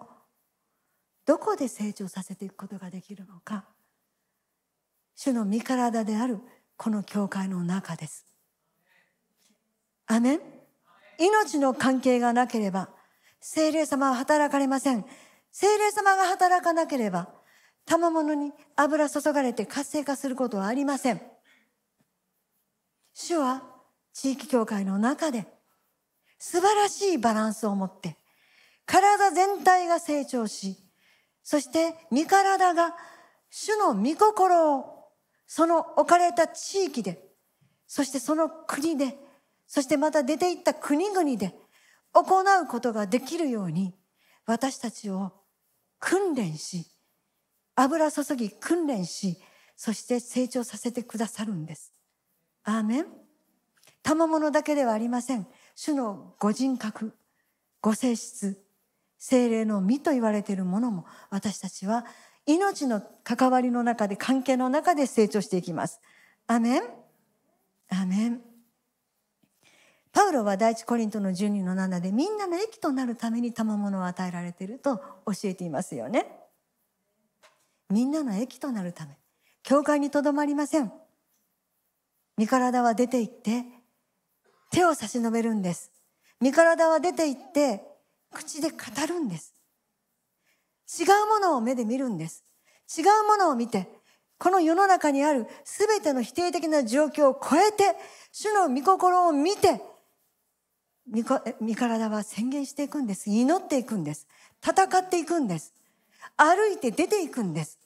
[1.26, 3.66] どこで成長させていくことができるのか
[5.16, 6.40] 主の身体である
[6.78, 8.26] この教会の中です。
[10.08, 10.40] アメン
[11.20, 12.90] 命の関係がなければ
[13.42, 15.06] 精霊様は働かれません。
[15.52, 17.30] 精霊様が働かなければ
[17.86, 21.22] 賜物に油注がれて活性化することはありません。
[23.14, 23.69] 主は
[24.22, 25.48] 地域教会の中で
[26.40, 28.18] 素晴らしいバランスを持って
[28.86, 30.76] 体全体が成長し、
[31.42, 32.98] そして身体が
[33.50, 35.06] 主の御心を
[35.48, 37.24] その置かれた地域で、
[37.88, 39.16] そしてその国で、
[39.68, 41.54] そしてまた出ていった国々で
[42.12, 43.94] 行うことができるように
[44.46, 45.32] 私たちを
[46.00, 46.88] 訓練し、
[47.76, 49.38] 油注ぎ訓練し、
[49.78, 51.94] そして成長させてくださるんです。
[52.64, 53.29] アーメン。
[54.04, 55.48] 賜物だけではありません。
[55.76, 57.14] 主のご人格、
[57.82, 58.64] ご性質、
[59.18, 62.06] 精霊の実と言われているものも私たちは
[62.46, 66.00] 命の関わりの中で関係の中で成長していきます。
[66.48, 66.84] アメン
[67.90, 68.42] アメン
[70.12, 76.26] パウロは第一コリントの12の7でみんなの益となるために賜物を与えられていると教えていますよね。
[77.90, 79.18] みんなの益となるため。
[79.62, 80.92] 教会にとどまりません。
[82.38, 83.66] 身体は出て行って
[84.70, 85.92] 手を差し伸べるんです。
[86.40, 87.84] 身体は出て行って
[88.32, 88.78] 口で語
[89.08, 89.54] るんです。
[91.00, 92.44] 違うものを目で見るんです。
[92.98, 93.88] 違うものを見て、
[94.38, 97.96] この世の中にある全ての否定的な状況を超えて、
[98.32, 99.82] 主の御心を見て、
[101.60, 103.30] 身体は宣言していくんです。
[103.30, 104.28] 祈っていくんです。
[104.64, 105.74] 戦っていくんです。
[106.38, 107.80] 歩いて出ていくんです。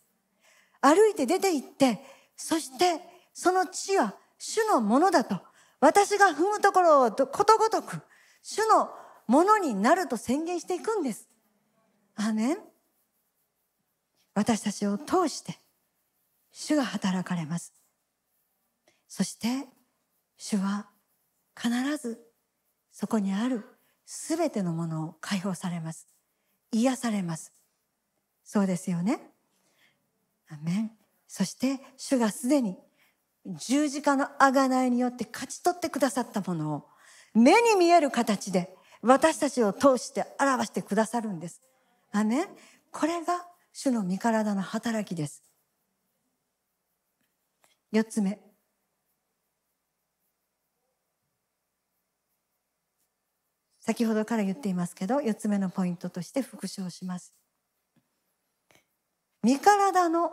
[0.82, 2.02] 歩いて出て行って、
[2.36, 3.02] そして
[3.34, 5.40] その地は主のものだと。
[5.84, 8.02] 私が踏むところをことごとく、
[8.42, 8.90] 主の
[9.28, 11.28] ものになると宣言していくんです。
[12.16, 12.58] アーメン
[14.34, 15.58] 私たちを通して
[16.54, 17.74] 主が働かれます。
[19.10, 19.68] そして
[20.38, 20.88] 主は
[21.62, 22.18] 必ず
[22.94, 23.66] そこにある
[24.06, 26.08] すべてのものを解放されます。
[26.72, 27.52] 癒されます。
[28.46, 29.20] そうですよね。
[30.48, 30.92] アメン
[31.28, 32.78] そして主がすでに
[33.46, 36.84] 十字架の贖いによって勝ち取ってくださったものを
[37.34, 41.62] 目に見える形で私たちを通して表してくださるんです。
[42.12, 42.48] アメ
[42.92, 45.44] これが主の身体の働きです。
[47.92, 48.40] 四つ目。
[53.80, 57.34] 先ほどから言っていますけど、四つ目のポイントとして復唱します。
[59.44, 60.32] 身体の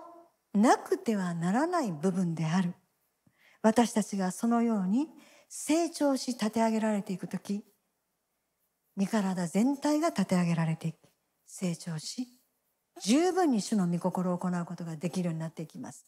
[0.55, 2.75] なくてはならない部分である。
[3.63, 5.09] 私たちがそのように
[5.49, 7.65] 成長し立て上げられていくとき、
[8.97, 10.97] 身体全体が立て上げられていき、
[11.47, 12.29] 成長し、
[13.03, 16.07] 十分に主の御心を行うことができるようになっていきます。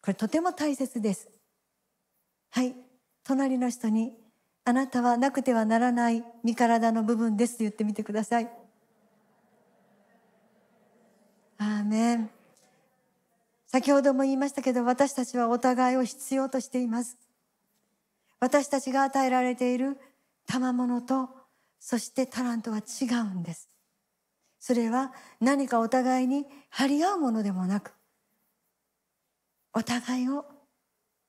[0.00, 1.28] これとても大切です。
[2.50, 2.74] はい。
[3.24, 4.14] 隣の人に、
[4.64, 8.50] あなたはなくてはならない身体の部分ですと言ってみてください。
[11.58, 12.37] アーメン。
[13.68, 17.18] 先ほども言いましたけど、私たちはお互いを必要としています。
[18.40, 19.98] 私たちが与えられている
[20.46, 21.28] 賜物と
[21.80, 23.68] そしてタラントは違うんです。
[24.58, 27.92] それは何かお互いに張り合うものでもなく、
[29.72, 30.44] お互いを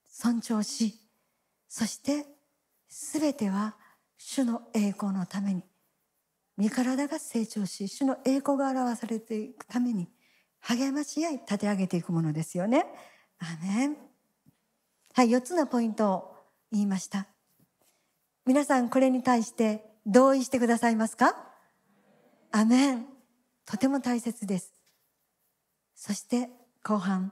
[0.07, 0.95] 尊重し、
[1.67, 2.25] そして
[2.89, 3.75] 全ては
[4.17, 5.63] 主の栄光のために、
[6.57, 10.07] 身体が成長し、主の栄光が表されていくために、
[10.61, 12.85] 励まし合い立て上げていくものですよね。
[13.39, 13.97] アメン。
[15.13, 16.35] はい、4つのポイントを
[16.71, 17.27] 言いました。
[18.45, 21.35] 皆さんこれに対して同意してくださいますか？
[22.51, 23.05] アメン。
[23.65, 24.73] とても大切です。
[25.95, 26.49] そして
[26.83, 27.31] 後半。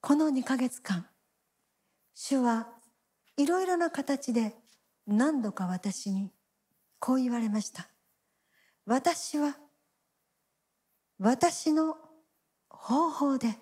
[0.00, 1.06] この2ヶ月間、
[2.14, 2.68] 主は
[3.36, 4.54] いろいろな形で
[5.06, 6.30] 何度か私に
[6.98, 7.88] こう言われました。
[8.86, 9.56] 私は
[11.18, 11.96] 私の
[12.68, 13.56] 方法で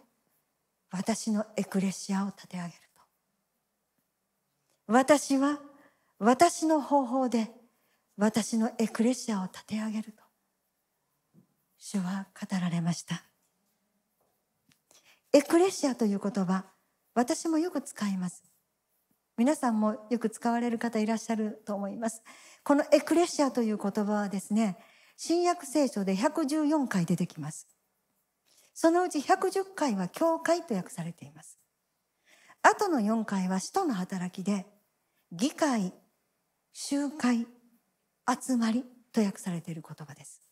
[0.90, 3.00] 私のエクレシアを立て上げると。
[4.86, 5.61] 私は
[6.18, 7.50] 私の方法で
[8.16, 10.22] 私のエクレシアを立て上げると。
[11.78, 13.24] 主は語られました。
[15.32, 16.64] エクレシアという言葉
[17.14, 18.44] 私もよく使います。
[19.36, 22.22] 皆さんもよく使われる方いらっしゃると思います。
[22.62, 24.78] このエクレシアという言葉はですね
[25.16, 27.68] 新約聖書で114回出てきます。
[28.74, 31.58] そのうち110回は教会と訳されています。
[32.62, 34.66] あとの4回は使徒の働きで
[35.30, 35.92] 議会
[36.72, 37.46] 集会
[38.28, 40.42] 集まりと訳されている言葉です。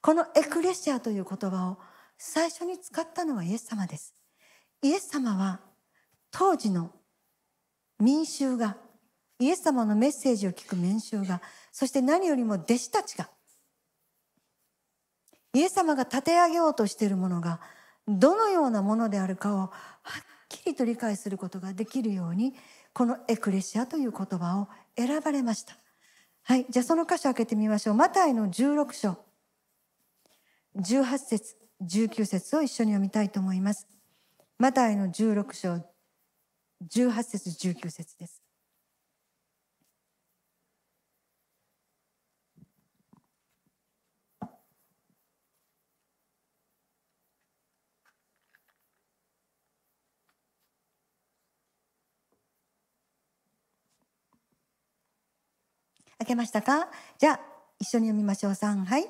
[0.00, 1.78] このエクレシアという言葉を
[2.18, 4.14] 最初に使ったのはイエス様です。
[4.82, 5.60] イエス様は
[6.30, 6.92] 当時の
[7.98, 8.76] 民衆が
[9.42, 13.28] イエス様のメッセージを聞く民衆がそして何よりも弟子たちが
[15.52, 17.60] イエス様が立て上げようとしているものが
[18.06, 19.70] どのようなものであるかをはっ
[20.48, 22.54] きりと理解することができるように
[22.92, 25.76] このエクレシアという言葉を選ばれました。
[26.44, 27.94] はい、じゃあその箇所開けてみましょう。
[27.94, 29.16] マタイの16章
[30.76, 33.88] 18節19節を一緒に読みたいと思います。
[34.58, 35.84] マタイの16章
[36.88, 38.51] 18節19節です。
[56.22, 56.88] 開けましたか？
[57.18, 57.40] じゃあ
[57.80, 58.52] 一緒に読みましょう。
[58.52, 59.06] 3はい。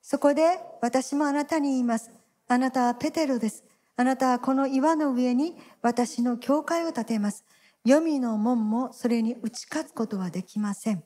[0.00, 2.10] そこで私もあなたに言います。
[2.48, 3.64] あなたはペテロです。
[3.96, 7.44] あなたはこの岩の上に私の教会を建てます。
[7.84, 11.02] 黄泉の門もそれに打ち勝つことはできません。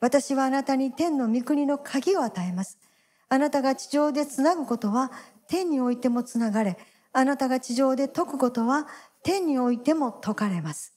[0.00, 2.78] 私はあなたに天の御国の鍵を与えます。
[3.28, 5.12] あなたが地上でつなぐことは
[5.46, 6.76] 天においてもつながれ。
[7.12, 8.88] あなたが地上で解くことは
[9.22, 10.94] 天においても解かれます。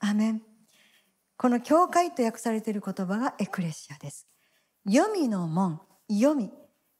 [0.00, 0.42] アメン。
[1.42, 4.28] この教会と訳されている言葉がエクレシアです。
[4.88, 6.52] 読みの門、読み。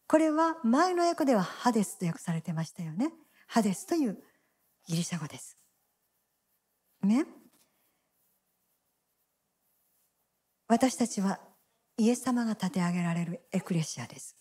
[0.09, 3.13] これは前の訳ではハデスと訳されてましたよね。
[3.47, 4.19] ハデスという
[4.89, 5.57] ギリシャ語です。
[7.05, 7.25] ね。
[10.67, 11.39] 私たちは
[11.97, 14.37] イエス様が立て上げられるエクレシアです。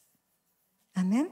[0.96, 1.30] アメン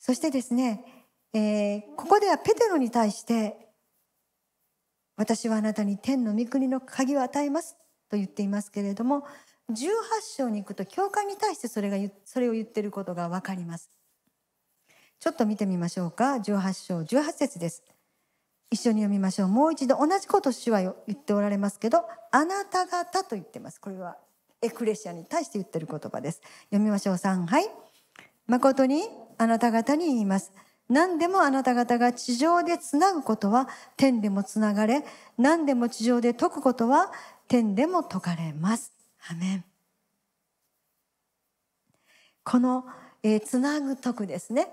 [0.00, 3.61] そしてですね、えー、ここではペテロに対して
[5.22, 7.76] 私はあなたに天の御国の鍵を与えます
[8.10, 9.24] と言っていますけれども
[9.70, 9.76] 18
[10.36, 13.92] 章に行くと教会に対してそれがそれを言っていることが分かります。
[15.20, 16.34] ちょっと見てみましょうか。
[16.34, 17.84] 18章18節です。
[18.72, 19.48] 一緒に読みましょう。
[19.48, 22.02] もう一度同じこと主は言っておられますけど
[22.32, 23.80] あなた方と言ってます。
[23.80, 24.16] これは
[24.60, 26.42] エクレシアに対して言ってる言葉です。
[26.70, 27.14] 読みましょう。
[27.14, 27.70] 3はい。
[28.48, 29.04] 誠に
[29.38, 30.52] あなた方に言います。
[30.88, 35.04] 何でもあなた方が地上でつなぐことは天でもつながれ、
[35.38, 37.12] 何でも地上で解くことは
[37.48, 38.92] 天でも解かれます。
[39.30, 39.64] アメン。
[42.44, 42.84] この、
[43.22, 44.68] えー、つなぐ解くですね。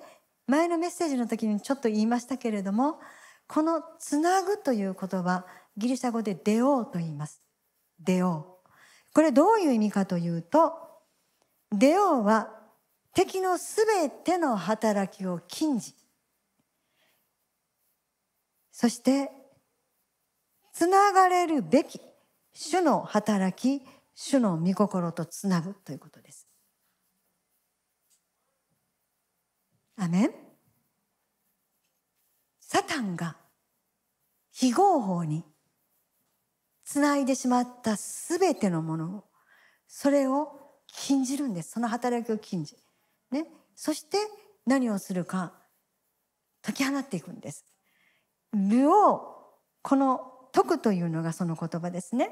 [0.47, 2.99] 前のメッセージの時にちょっと言いましたけれども、
[3.47, 5.45] このつなぐという言葉、
[5.77, 7.41] ギリシャ語で出ようと言います。
[7.99, 8.69] 出よう。
[9.13, 10.73] これどういう意味かというと、
[11.71, 12.49] 出ようは
[13.13, 15.95] 敵のすべての働きを禁じ、
[18.81, 19.29] そして
[20.71, 21.99] つながれるべき
[22.53, 26.47] 主の働き主の御心とつなぐということです。
[29.97, 30.31] アメン。
[32.61, 33.35] サタンが
[34.53, 35.43] 非合法に
[36.85, 39.23] つないでしまったすべてのものを
[39.89, 40.53] それを
[40.87, 41.71] 禁じるんです。
[41.71, 42.77] その働きを禁じ、
[43.29, 44.17] ね、そして
[44.65, 45.51] 何をするか
[46.61, 47.68] 解き放っていくんです。
[48.53, 49.19] ルオー
[49.81, 50.21] この
[50.51, 52.31] 解くというのがその言葉ですね。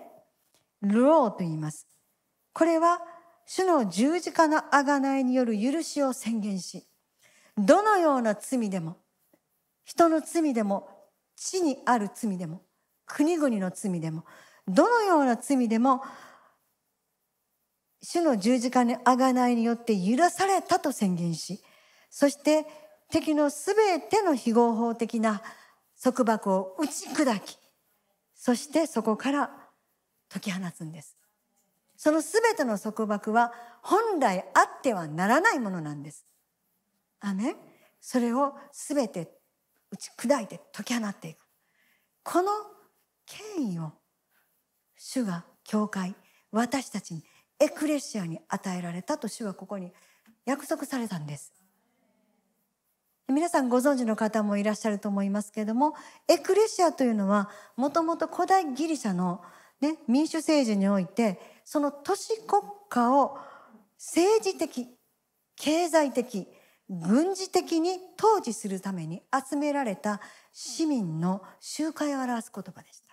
[0.81, 1.87] ルオーと言います。
[2.53, 2.99] これは
[3.45, 6.85] 主の十字架の贖いによる許しを宣言し
[7.57, 8.97] どのような罪でも
[9.85, 10.89] 人の罪でも
[11.35, 12.61] 地にある罪でも
[13.05, 14.25] 国々の罪でも
[14.67, 16.01] どのような罪でも
[18.01, 21.61] 主の十字架の贖いによって許されたと宣言し
[22.09, 22.65] そして
[23.09, 25.41] 敵のすべての非合法的な
[26.01, 27.57] 束縛を打ち砕き
[28.35, 29.51] そしてそこから
[30.29, 31.17] 解き放つんです。
[31.95, 36.25] その全ての束縛は本来あってはならないものなんです。
[37.19, 37.55] あね
[37.99, 39.31] それを全て
[39.89, 41.39] 打ち砕いて解き放っていく。
[42.23, 42.51] この
[43.25, 43.93] 権威を
[44.97, 46.15] 主が教会
[46.51, 47.23] 私たちに
[47.59, 49.91] エクレシアに与えられたと主はここに
[50.45, 51.53] 約束されたんです。
[53.29, 55.95] 皆さんご存知の方もいらっしゃると思いますけれども
[56.29, 59.41] エクレシアというのはもともと古代ギリシャの、
[59.81, 63.37] ね、民主政治においてその都市国家を
[63.97, 64.87] 政治的
[65.57, 66.47] 経済的
[66.89, 70.21] 軍事的に統治するために集められた
[70.53, 73.07] 市民の集会を表す言葉でした。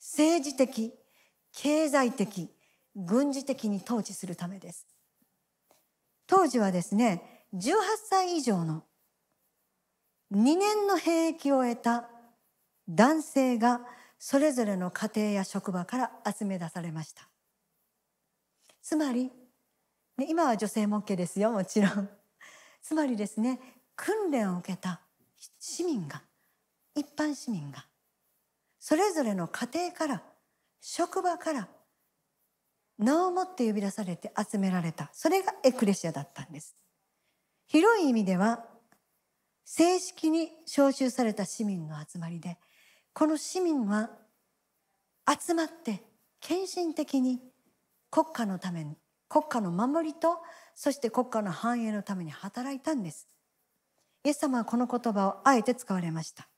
[0.00, 0.92] 政治的
[1.52, 2.50] 経済的
[2.96, 4.86] 軍事的に統治するためです。
[6.26, 7.72] 当時はですね18
[8.10, 8.82] 歳以上の
[10.32, 12.08] 2年の兵役を得た
[12.88, 13.80] 男性が
[14.18, 17.28] それぞれの家庭や職場から集め出されました。
[18.82, 19.30] つまり
[20.28, 22.08] 今は女性も OK ですよもちろん。
[22.82, 23.60] つまりですね
[23.94, 25.00] 訓練を受けた
[25.60, 26.22] 市民が
[26.96, 27.86] 一般市民が
[28.80, 30.22] それぞれの家庭から
[30.80, 31.68] 職場から
[32.98, 35.10] 名をもって呼び出されて集められた。
[35.12, 36.74] それがエクレシアだったんです。
[37.74, 38.64] 広い意味では
[39.64, 42.56] 正式に招集された市民の集まりで
[43.12, 44.10] この市民は
[45.28, 46.04] 集まって
[46.40, 47.40] 献身的に
[48.12, 48.96] 国家のために
[49.28, 50.38] 国家の守りと
[50.76, 53.26] そして国家の繁栄のために働いたんです。
[54.22, 56.48] イエス様はこの言葉をあえて使われました。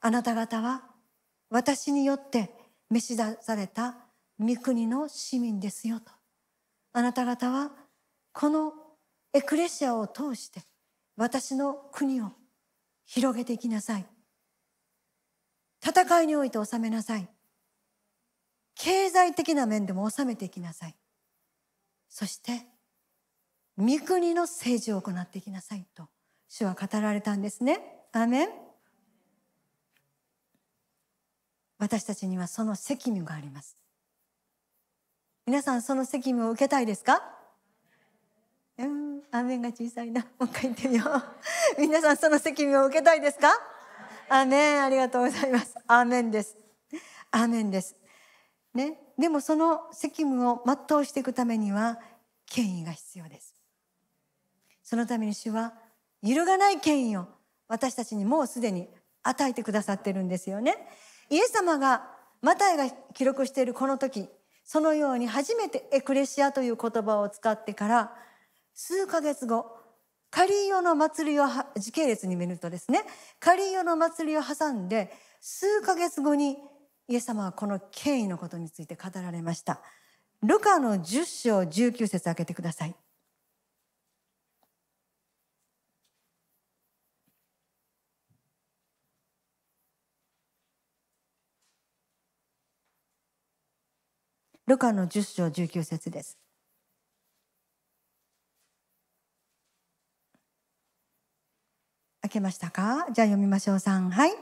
[0.00, 0.82] あなた方は
[1.50, 2.54] 私によって
[2.88, 3.98] 召し出された
[4.40, 6.10] 御国の市民ですよと。
[6.94, 7.70] あなた方は
[8.32, 8.87] この
[9.32, 10.62] エクレシアを通して
[11.16, 12.32] 私の国を
[13.04, 14.06] 広げていきなさい。
[15.84, 17.28] 戦いにおいて収めなさい。
[18.74, 20.94] 経済的な面でも収めていきなさい。
[22.08, 22.66] そして
[23.76, 26.08] 御国の政治を行っていきなさいと
[26.48, 27.80] 主は語られたんですね。
[28.12, 28.48] アメン。
[31.78, 33.76] 私たちにはその責務があります。
[35.46, 37.37] 皆さんその責務を受けたいですか？
[38.78, 39.22] うん。
[39.30, 40.22] アメンが小さいな。
[40.38, 41.22] もう一回言ってみよう。
[41.80, 43.48] 皆さんその責務を受けたいですか？
[44.28, 44.84] アメン。
[44.84, 45.74] ありがとうございます。
[45.86, 46.56] アーメンです。
[47.30, 47.96] アーメンです。
[48.74, 48.98] ね。
[49.18, 51.98] でもその責務を全うしていくためには
[52.46, 53.54] 権威が必要です。
[54.82, 55.74] そのために主は
[56.22, 57.26] 揺るがない権威を
[57.66, 58.88] 私たちにもうすでに
[59.22, 60.76] 与えてくださってるんですよね。
[61.30, 62.10] イエス様が
[62.40, 64.28] マタイが記録しているこの時
[64.64, 68.16] そのように初めてエクレシアという言葉を使ってから
[68.80, 69.66] 数ヶ月後
[70.30, 73.00] カリーヨの祭りを時系列に見るとですね
[73.40, 75.10] カリーヨの祭りを挟んで
[75.40, 76.58] 数ヶ月後に
[77.08, 79.80] イエス様はこの権威のことについて語られました
[80.44, 82.94] ルカの10章19節開けてください
[94.68, 96.47] ルカの10章19節です。
[102.28, 103.06] 開けましたか？
[103.10, 103.76] じゃあ読みましょう。
[103.76, 104.10] 3。
[104.10, 104.32] はい。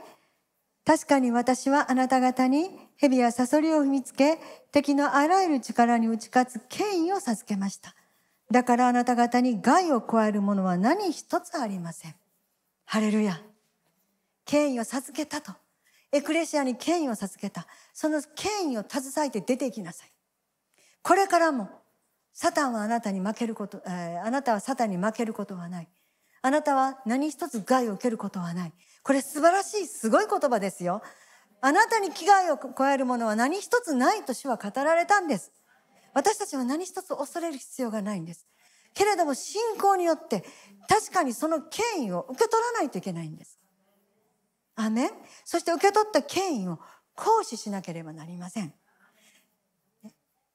[0.85, 4.39] 確かに私はあなた方に蛇やサソリを踏みつけ、
[4.71, 7.95] 敵のあらゆる力に打ち勝つ権威を授けました。
[8.51, 12.15] だからあなた方に害を加えるものは何一つありません。
[12.85, 13.41] ハレルヤ。
[14.45, 15.51] 権威を授けたと。
[16.11, 17.67] エクレシアに権威を授けた。
[17.93, 20.11] その権威を携えて出ていきなさい。
[21.03, 21.69] これからも
[22.33, 25.87] サタンはあなたに負けること、えー、あなたはサタンに負けることはない。
[26.47, 28.73] あなたは何一つ害を受けることはない。
[29.03, 31.01] これ素晴らしい、すごい言葉ですよ。
[31.59, 35.51] あなたに危害を加えるものは何一つないと主は語られたんです。
[36.13, 38.47] 私たちは何一つ恐れる必要がないんです。
[38.93, 40.45] けれども信仰によって
[40.87, 43.59] 確かにその権威を受け取らないといけないんです。
[44.75, 45.11] アメン？
[45.43, 46.79] そして受け取った権威を
[47.15, 48.73] 行使しなければなりません。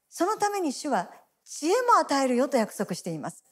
[0.09, 1.11] そのために主は
[1.45, 3.43] 知恵も与えるよと約束しています。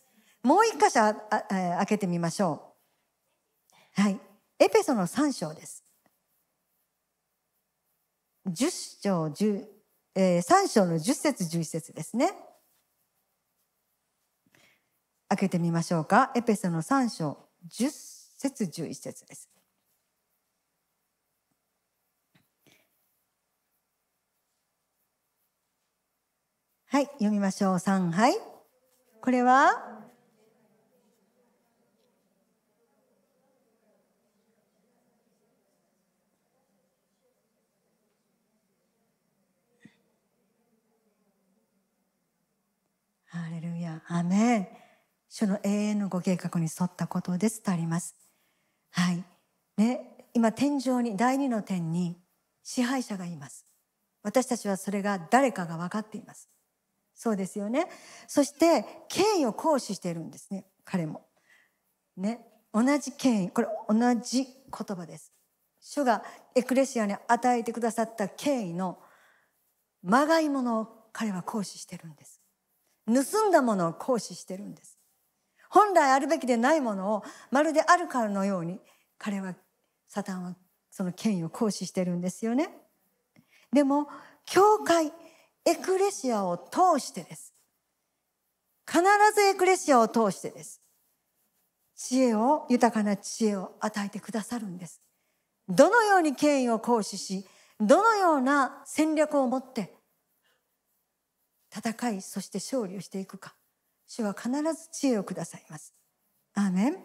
[0.43, 1.13] もう一箇所
[1.49, 2.73] 開けてみましょ
[3.97, 4.01] う。
[4.01, 4.19] はい。
[4.59, 5.83] エペソの3章です。
[8.47, 9.65] 10章10、
[10.15, 12.31] えー、3章の10節11節ですね。
[15.29, 16.31] 開けてみましょうか。
[16.35, 17.37] エペソの3章
[17.69, 19.49] 10節11節です。
[26.87, 27.75] はい、読みましょう。
[27.75, 28.33] 3、はい。
[29.21, 30.00] これは、
[43.31, 44.67] ハレルヤ、アメン。
[45.29, 48.13] 主の永遠のご計画に沿ったことですとあります。
[48.89, 49.23] はい。
[49.77, 52.17] ね、今天井に、第二の天に
[52.61, 53.65] 支配者がいます。
[54.21, 56.49] 私たちはそれが誰かが分かっています。
[57.15, 57.87] そうですよね。
[58.27, 61.25] そして権威を行使しているんですね彼も。
[62.17, 65.31] ね同じ権威これ同じ言葉です。
[65.79, 66.23] 主が
[66.53, 68.99] エクレシアに与えてくださった権威の
[70.03, 72.40] まがいものを彼は行使してるんです。
[73.13, 74.97] 盗んだものを行使してるんです。
[75.69, 78.79] 本来あるべきでないものをまるであるかのように
[79.17, 79.55] 彼は
[80.07, 80.55] サタンは
[80.89, 82.69] その権威を行使してるんですよね。
[83.71, 84.07] でも
[84.45, 85.13] 教会
[85.65, 87.53] エクレシアを通してです。
[88.87, 89.01] 必
[89.35, 90.81] ずエクレシアを通してです。
[91.95, 95.01] 知恵を、豊かな知恵を与えてくださるんです。
[95.69, 97.45] どのように権威を行使し、
[97.79, 99.93] どのような戦略を持って
[101.73, 103.55] 戦い、そして勝利をしていくか。
[104.07, 105.93] 主は必ず知恵をくださいます。
[106.53, 106.97] アーメン。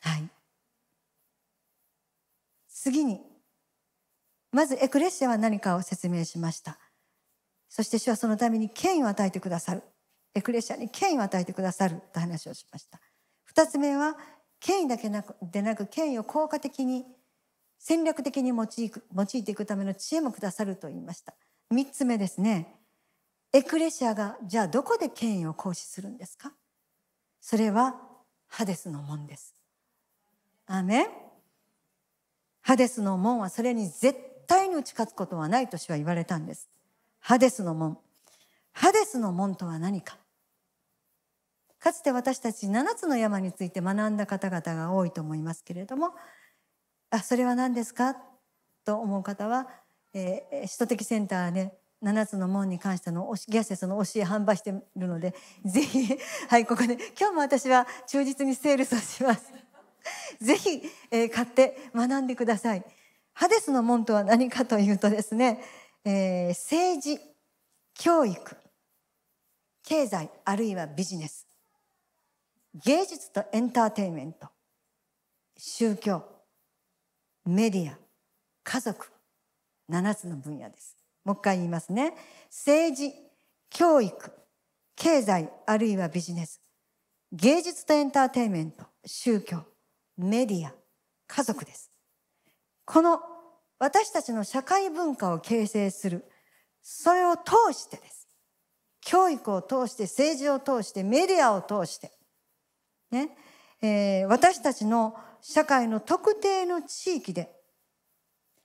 [0.00, 0.30] はい。
[2.68, 3.20] 次に、
[4.52, 6.78] まずエクレシアは何かを説明しました。
[7.68, 9.82] そして主はそのために権威を与えてくださる
[10.34, 13.00] エクレシアに権威を与えてくださると話をしました
[13.44, 14.16] 二つ目は
[14.60, 15.10] 権威だけ
[15.42, 17.04] でなく権威を効果的に
[17.78, 18.68] 戦略的に用い
[19.14, 21.34] 用いていくための知恵もくださると言いました
[21.70, 22.74] 三つ目ですね
[23.56, 26.52] エクレシアがじゃあどこで権威を行使するんですか？
[27.40, 27.94] それは
[28.48, 29.54] ハデスの門です。
[30.66, 31.08] アメ
[32.60, 34.14] ハデスの門はそれに絶
[34.46, 36.68] 対に打ち勝つことはないと主は言われたんです。
[37.18, 37.96] ハデスの門。
[38.74, 40.18] ハデスの門とは何か？
[41.78, 46.10] かつて私たち7つの山について学んだ方々が多いと思いますけれども。
[47.08, 48.18] あそれは何ですか？
[48.84, 49.66] と思う方は、
[50.12, 51.72] えー、首都的センターね。
[52.02, 55.34] 7つの門に関してのギャセスの教え販売しているので
[55.64, 56.18] ぜひ
[56.48, 59.52] はいここで今日も私は忠実にセールスをします。
[60.40, 62.84] ぜひ、えー、買って学んでください。
[63.32, 65.62] ハデスの門とは何かというとですね、
[66.04, 67.20] えー、政治
[67.94, 68.56] 教育
[69.82, 71.46] 経済あるいはビジネス
[72.74, 74.48] 芸術とエンターテインメント
[75.56, 76.24] 宗教
[77.44, 77.98] メディア
[78.64, 79.10] 家族
[79.90, 80.95] 7つの分野です。
[81.26, 82.14] もう一回言いますね。
[82.50, 83.12] 政治
[83.68, 84.32] 教育
[84.94, 86.62] 経済あるいはビジネス
[87.32, 89.64] 芸術とエンターテインメント宗教
[90.16, 90.72] メディア
[91.26, 91.90] 家族です。
[92.84, 93.18] この
[93.80, 96.24] 私たちの社会文化を形成する
[96.80, 98.28] それを通してです。
[99.00, 102.12] 教育を通して政治を通してメディアを通して
[103.10, 103.36] ね。
[103.82, 107.52] えー、私たちの社会の特定の地域で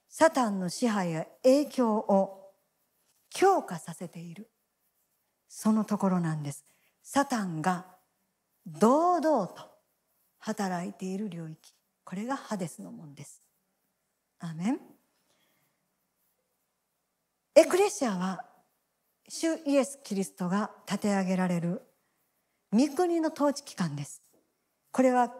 [0.08, 2.41] サタンの支配や影響を
[3.32, 4.50] 強化させている。
[5.48, 6.64] そのところなんです。
[7.02, 7.86] サタンが
[8.66, 9.54] 堂々と
[10.38, 11.74] 働いている領域。
[12.04, 13.42] これがハデスの門です。
[14.38, 14.80] アメン。
[17.54, 18.44] エクレシアは
[19.28, 21.82] 主イエス・キリストが立て上げられる。
[22.72, 24.22] 御国の統治機関です。
[24.90, 25.32] これは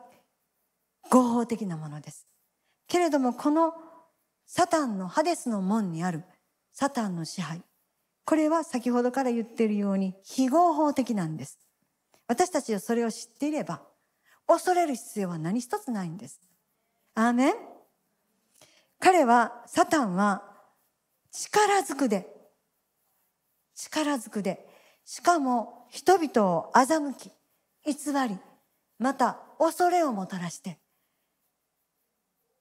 [1.10, 2.26] 合法的なものです。
[2.86, 3.74] けれどもこの
[4.46, 6.24] サタンのハデスの門にある
[6.72, 7.62] サタンの支配。
[8.24, 11.58] これは先ほどから言っているように非合法的なんです。
[12.28, 13.82] 私たちはそれを知っていれば
[14.46, 16.40] 恐れる必要は何一つないんです。
[17.14, 17.54] アーメン。
[18.98, 20.44] 彼はサタンは
[21.32, 22.28] 力ずくで
[23.74, 24.64] 力ずくで
[25.04, 27.30] しかも人々を欺き
[27.84, 28.38] 偽り
[28.98, 30.78] また恐れをもたらして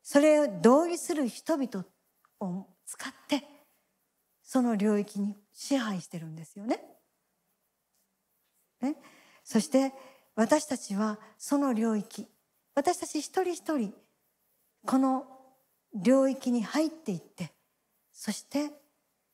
[0.01, 1.85] それを同意する人々
[2.39, 3.43] を使って
[4.41, 6.81] その領域に支配してるんですよね。
[8.81, 8.95] ね
[9.43, 9.93] そして
[10.35, 12.27] 私たちはその領域
[12.73, 13.93] 私たち一人一人
[14.85, 15.25] この
[15.93, 17.51] 領域に入っていって
[18.13, 18.71] そして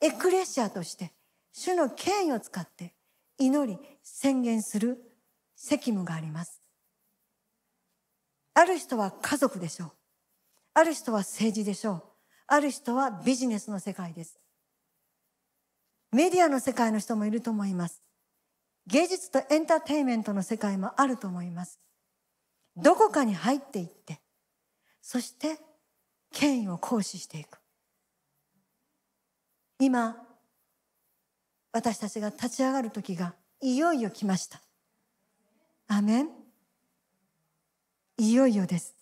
[0.02, 1.12] エクレシアとして
[1.54, 2.94] 主の権威を使って
[3.38, 5.02] 祈り宣言する
[5.56, 6.62] 責務があります。
[8.54, 9.92] ある人は家族でしょう。
[10.74, 12.04] ある人は政治でしょう。
[12.48, 14.40] ある人はビジネスの世界です。
[16.12, 18.02] メディアの世界の人もいると思います。
[18.88, 21.80] 芸術とエンターテインメントの世界もあると思います。
[22.76, 24.22] どこかに入っていって、
[25.02, 25.60] そして
[26.32, 27.60] 権威を行使していく。
[29.80, 30.16] 今、
[31.72, 34.62] 私たちが立ち上がる時がいよいよ来ました。
[35.88, 36.30] アメン。
[38.20, 38.96] いよいよです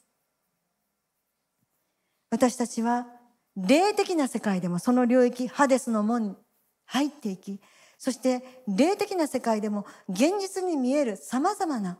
[2.29, 3.07] 私たちは
[3.55, 6.37] 霊的な世界でもその領域ハデスの門
[6.86, 7.59] 入っていき
[7.97, 11.97] そして霊的な世界でも現実に見えるさまざまな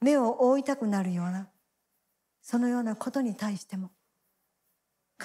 [0.00, 1.48] 目を覆いたくなるような
[2.42, 3.90] そのようなことに対しても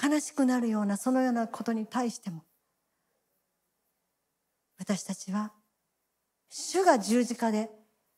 [0.00, 2.44] 悲しくなるようなそのようなことに対しても
[4.78, 5.52] 私たちは
[6.48, 7.68] 主が十字架で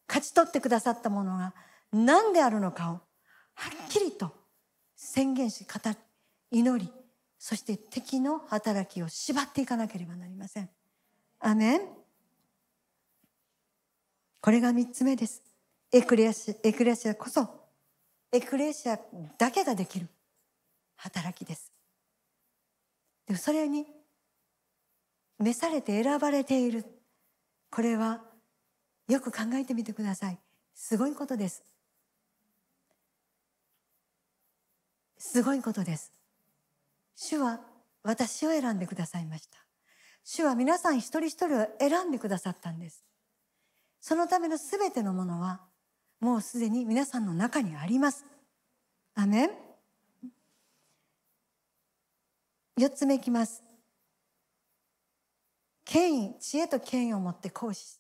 [0.09, 1.55] 勝ち取ってくださったものが
[1.93, 2.95] 何であるのかを
[3.55, 4.33] はっきりと
[4.95, 5.97] 宣言し語り
[6.61, 6.93] 祈り
[7.45, 10.71] そして敵の働きを縛っていかなければなりません。
[11.41, 11.81] アメン
[14.41, 15.43] これが三つ目です。
[15.91, 17.49] エクレアシエクレアシアこそ
[18.31, 19.01] エクレシア
[19.39, 20.07] だけができる
[20.95, 21.73] 働きです。
[23.27, 23.87] でそれに
[25.41, 26.85] 召されて選ばれている
[27.73, 28.21] これは
[29.09, 30.39] よく考えてみてください。
[30.77, 31.65] すごいことです。
[35.19, 36.22] すごいことです。
[37.15, 37.61] 主は
[38.03, 39.59] 私を選んでくださいました。
[40.25, 43.05] 主は皆さん一人一人を選んでくださったんです。
[44.01, 45.61] そのためのすべてのものは
[46.21, 48.25] もうすでに皆さんの中にあります。
[49.15, 49.51] アメン
[52.77, 53.63] 四つ目いきます。
[55.85, 57.99] 権威知恵と権威を持って行使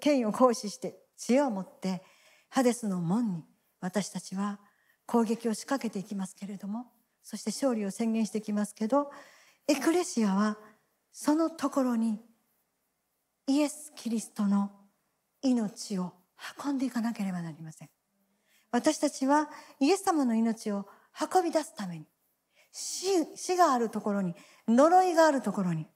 [0.00, 2.02] 権威を行使して知恵を持って
[2.48, 3.44] ハデスの門に
[3.80, 4.58] 私たちは
[5.06, 6.86] 攻撃を仕掛けていきますけれども
[7.22, 9.10] そして勝利を宣言してきますけど
[9.68, 10.58] エクレシアは
[11.12, 12.20] そのところに
[13.46, 14.70] イエス・キリストの
[15.42, 16.12] 命を
[16.64, 17.90] 運んでいかなければなりません。
[18.70, 19.50] 私たちは
[19.80, 20.86] イエス様の命を
[21.34, 22.06] 運び出すために
[22.72, 23.06] 死
[23.36, 24.34] 死があるところに
[24.66, 25.86] 呪いがあるところに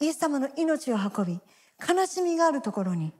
[0.00, 1.40] イエス様の命を運び
[1.86, 3.12] 悲しみがあるところに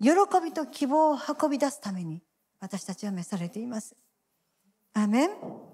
[0.00, 0.10] 喜
[0.42, 2.22] びと希望を運び出すために
[2.60, 3.94] 私たちは召されています。
[4.94, 5.73] アメン。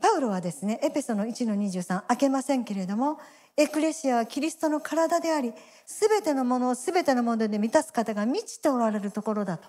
[0.00, 3.18] パウロはですねエペソの1の23開けませんけれども
[3.56, 5.52] エクレシアはキリストの体であり
[5.86, 9.68] 全てのものを全てのもので満たす方が満ちておられるところだと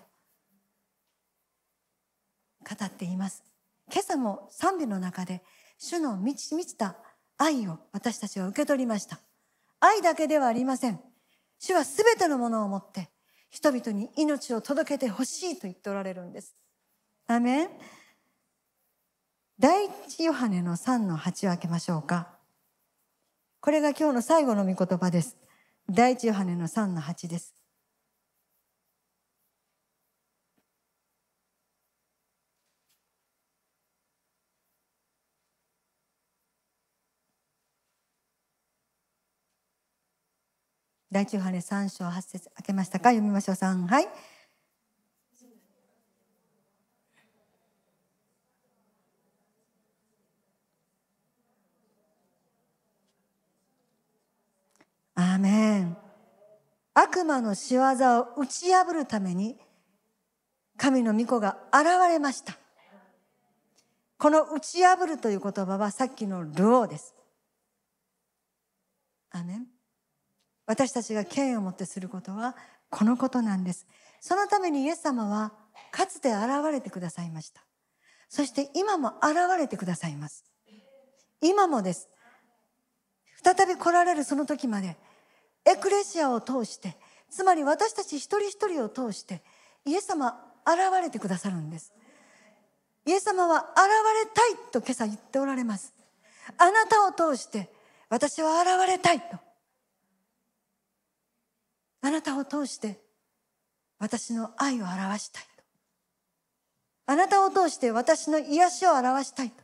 [2.62, 3.42] 語っています。
[3.92, 5.42] 今朝も賛美の中で
[5.78, 6.96] 主の満ち満ちた
[7.36, 9.20] 愛を私たちは受け取りました。
[9.80, 11.00] 愛だけではありません。
[11.58, 13.10] 主は全てのものを持って
[13.50, 16.56] 人々に命を届けてほしいと言っておられるんです。
[17.26, 17.68] アメン。
[19.62, 22.26] 第一ヨハネの3の8を開けましょうか。
[23.60, 25.36] これが今日の最後の御言葉です。
[25.88, 27.54] 第一ヨハネの3の8です。
[41.12, 43.10] 第一ヨハネ3章8節開けましたか？
[43.10, 43.54] 読みましょう。
[43.54, 44.08] 3はい。
[55.32, 55.96] アーメン
[56.92, 57.84] 悪魔の仕業を
[58.36, 59.56] 打ち破るために
[60.76, 62.58] 神の御子が現れました。
[64.18, 67.14] この打ち破るという言葉はさっきのルオーです。
[69.30, 69.66] アーメン
[70.66, 72.54] 私たちが権威を持ってすることは
[72.90, 73.86] このことなんです。
[74.20, 75.54] そのためにイエス様は
[75.92, 77.64] かつて現れてくださいました。
[78.28, 80.44] そして今も現れてくださいます。
[81.40, 82.10] 今もです。
[83.42, 84.98] 再び来られるその時まで
[85.64, 86.96] エクレシアを通して
[87.30, 89.42] つまり私たち一人一人を通して
[89.84, 91.92] イエス様現れてくださるんです。
[93.04, 93.78] イエス様は現
[94.24, 95.92] れたいと今朝言っておられます。
[96.58, 97.70] あなたを通して
[98.08, 99.38] 私は現れたいと。
[102.02, 103.00] あなたを通して
[103.98, 105.62] 私の愛を表したいと。
[107.06, 109.62] あなたを通して私の癒しを表したいと。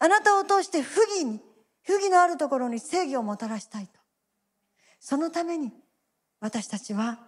[0.00, 1.40] あなたを通して不義に
[1.82, 3.97] 不義のあるところに正義をもたらしたいと。
[5.00, 5.72] そのために
[6.40, 7.18] 私たちは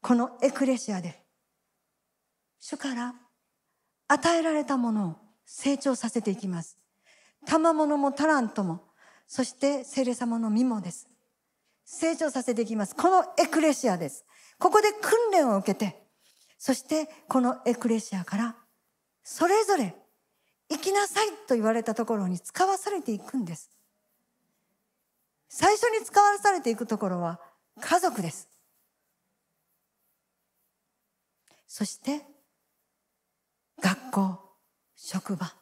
[0.00, 1.22] このエクレシアで
[2.60, 3.14] 主から
[4.08, 5.16] 与えられたものを
[5.46, 6.78] 成長させていきます。
[7.46, 8.82] 賜物もタラントも
[9.26, 11.08] そして聖霊様の身もです。
[11.84, 12.94] 成長させていきます。
[12.96, 14.24] このエクレシアです。
[14.58, 16.04] ここで訓練を受けて
[16.58, 18.56] そしてこのエクレシアから
[19.22, 19.94] それぞれ
[20.70, 23.70] 生きなさいと言われたところに使わされていくんです。
[25.56, 27.38] 最初に使わされていくところは
[27.80, 28.48] 家族です。
[31.68, 32.22] そして
[33.80, 34.38] 学校
[34.96, 35.54] 職場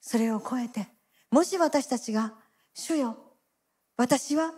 [0.00, 0.88] それを超えて
[1.30, 2.34] もし私たちが
[2.74, 3.16] 「主よ
[3.96, 4.52] 私は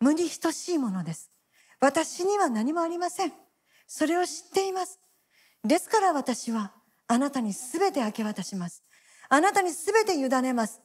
[0.00, 1.30] 無に等しいものです。
[1.78, 3.32] 私には何もありません。
[3.86, 4.98] それを知っています。
[5.62, 6.74] ですから私は
[7.06, 8.82] あなたに全て明け渡します。
[9.28, 10.82] あなたに全て委ねます。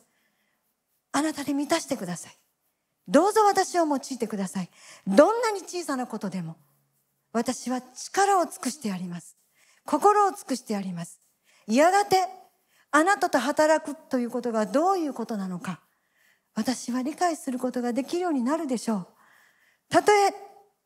[1.16, 2.38] あなたで満たしてください。
[3.08, 4.70] どうぞ私を用いてください。
[5.08, 6.58] どんなに小さなことでも
[7.32, 9.38] 私は力を尽くしてやります。
[9.86, 11.22] 心を尽くしてやります。
[11.68, 12.18] やがて
[12.92, 15.80] あなたと働くということがどういうことなのか
[16.54, 19.08] 私は理解することができるようになるでしょう。
[19.88, 20.34] たとえ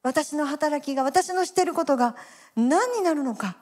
[0.03, 2.15] 私の働きが私のしていることが
[2.55, 3.57] 何になるのか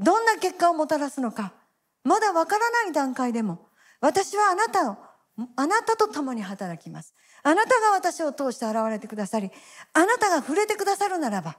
[0.00, 1.54] どんな結果をもたらすのか
[2.02, 3.68] まだわからない段階でも
[4.00, 5.03] 私はあなたを
[5.56, 7.14] あなたと共に働きます。
[7.42, 9.50] あなたが私を通して現れてくださり、
[9.92, 11.58] あなたが触れてくださるならば、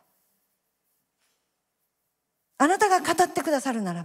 [2.57, 3.93] あなたが語ってくださるならば、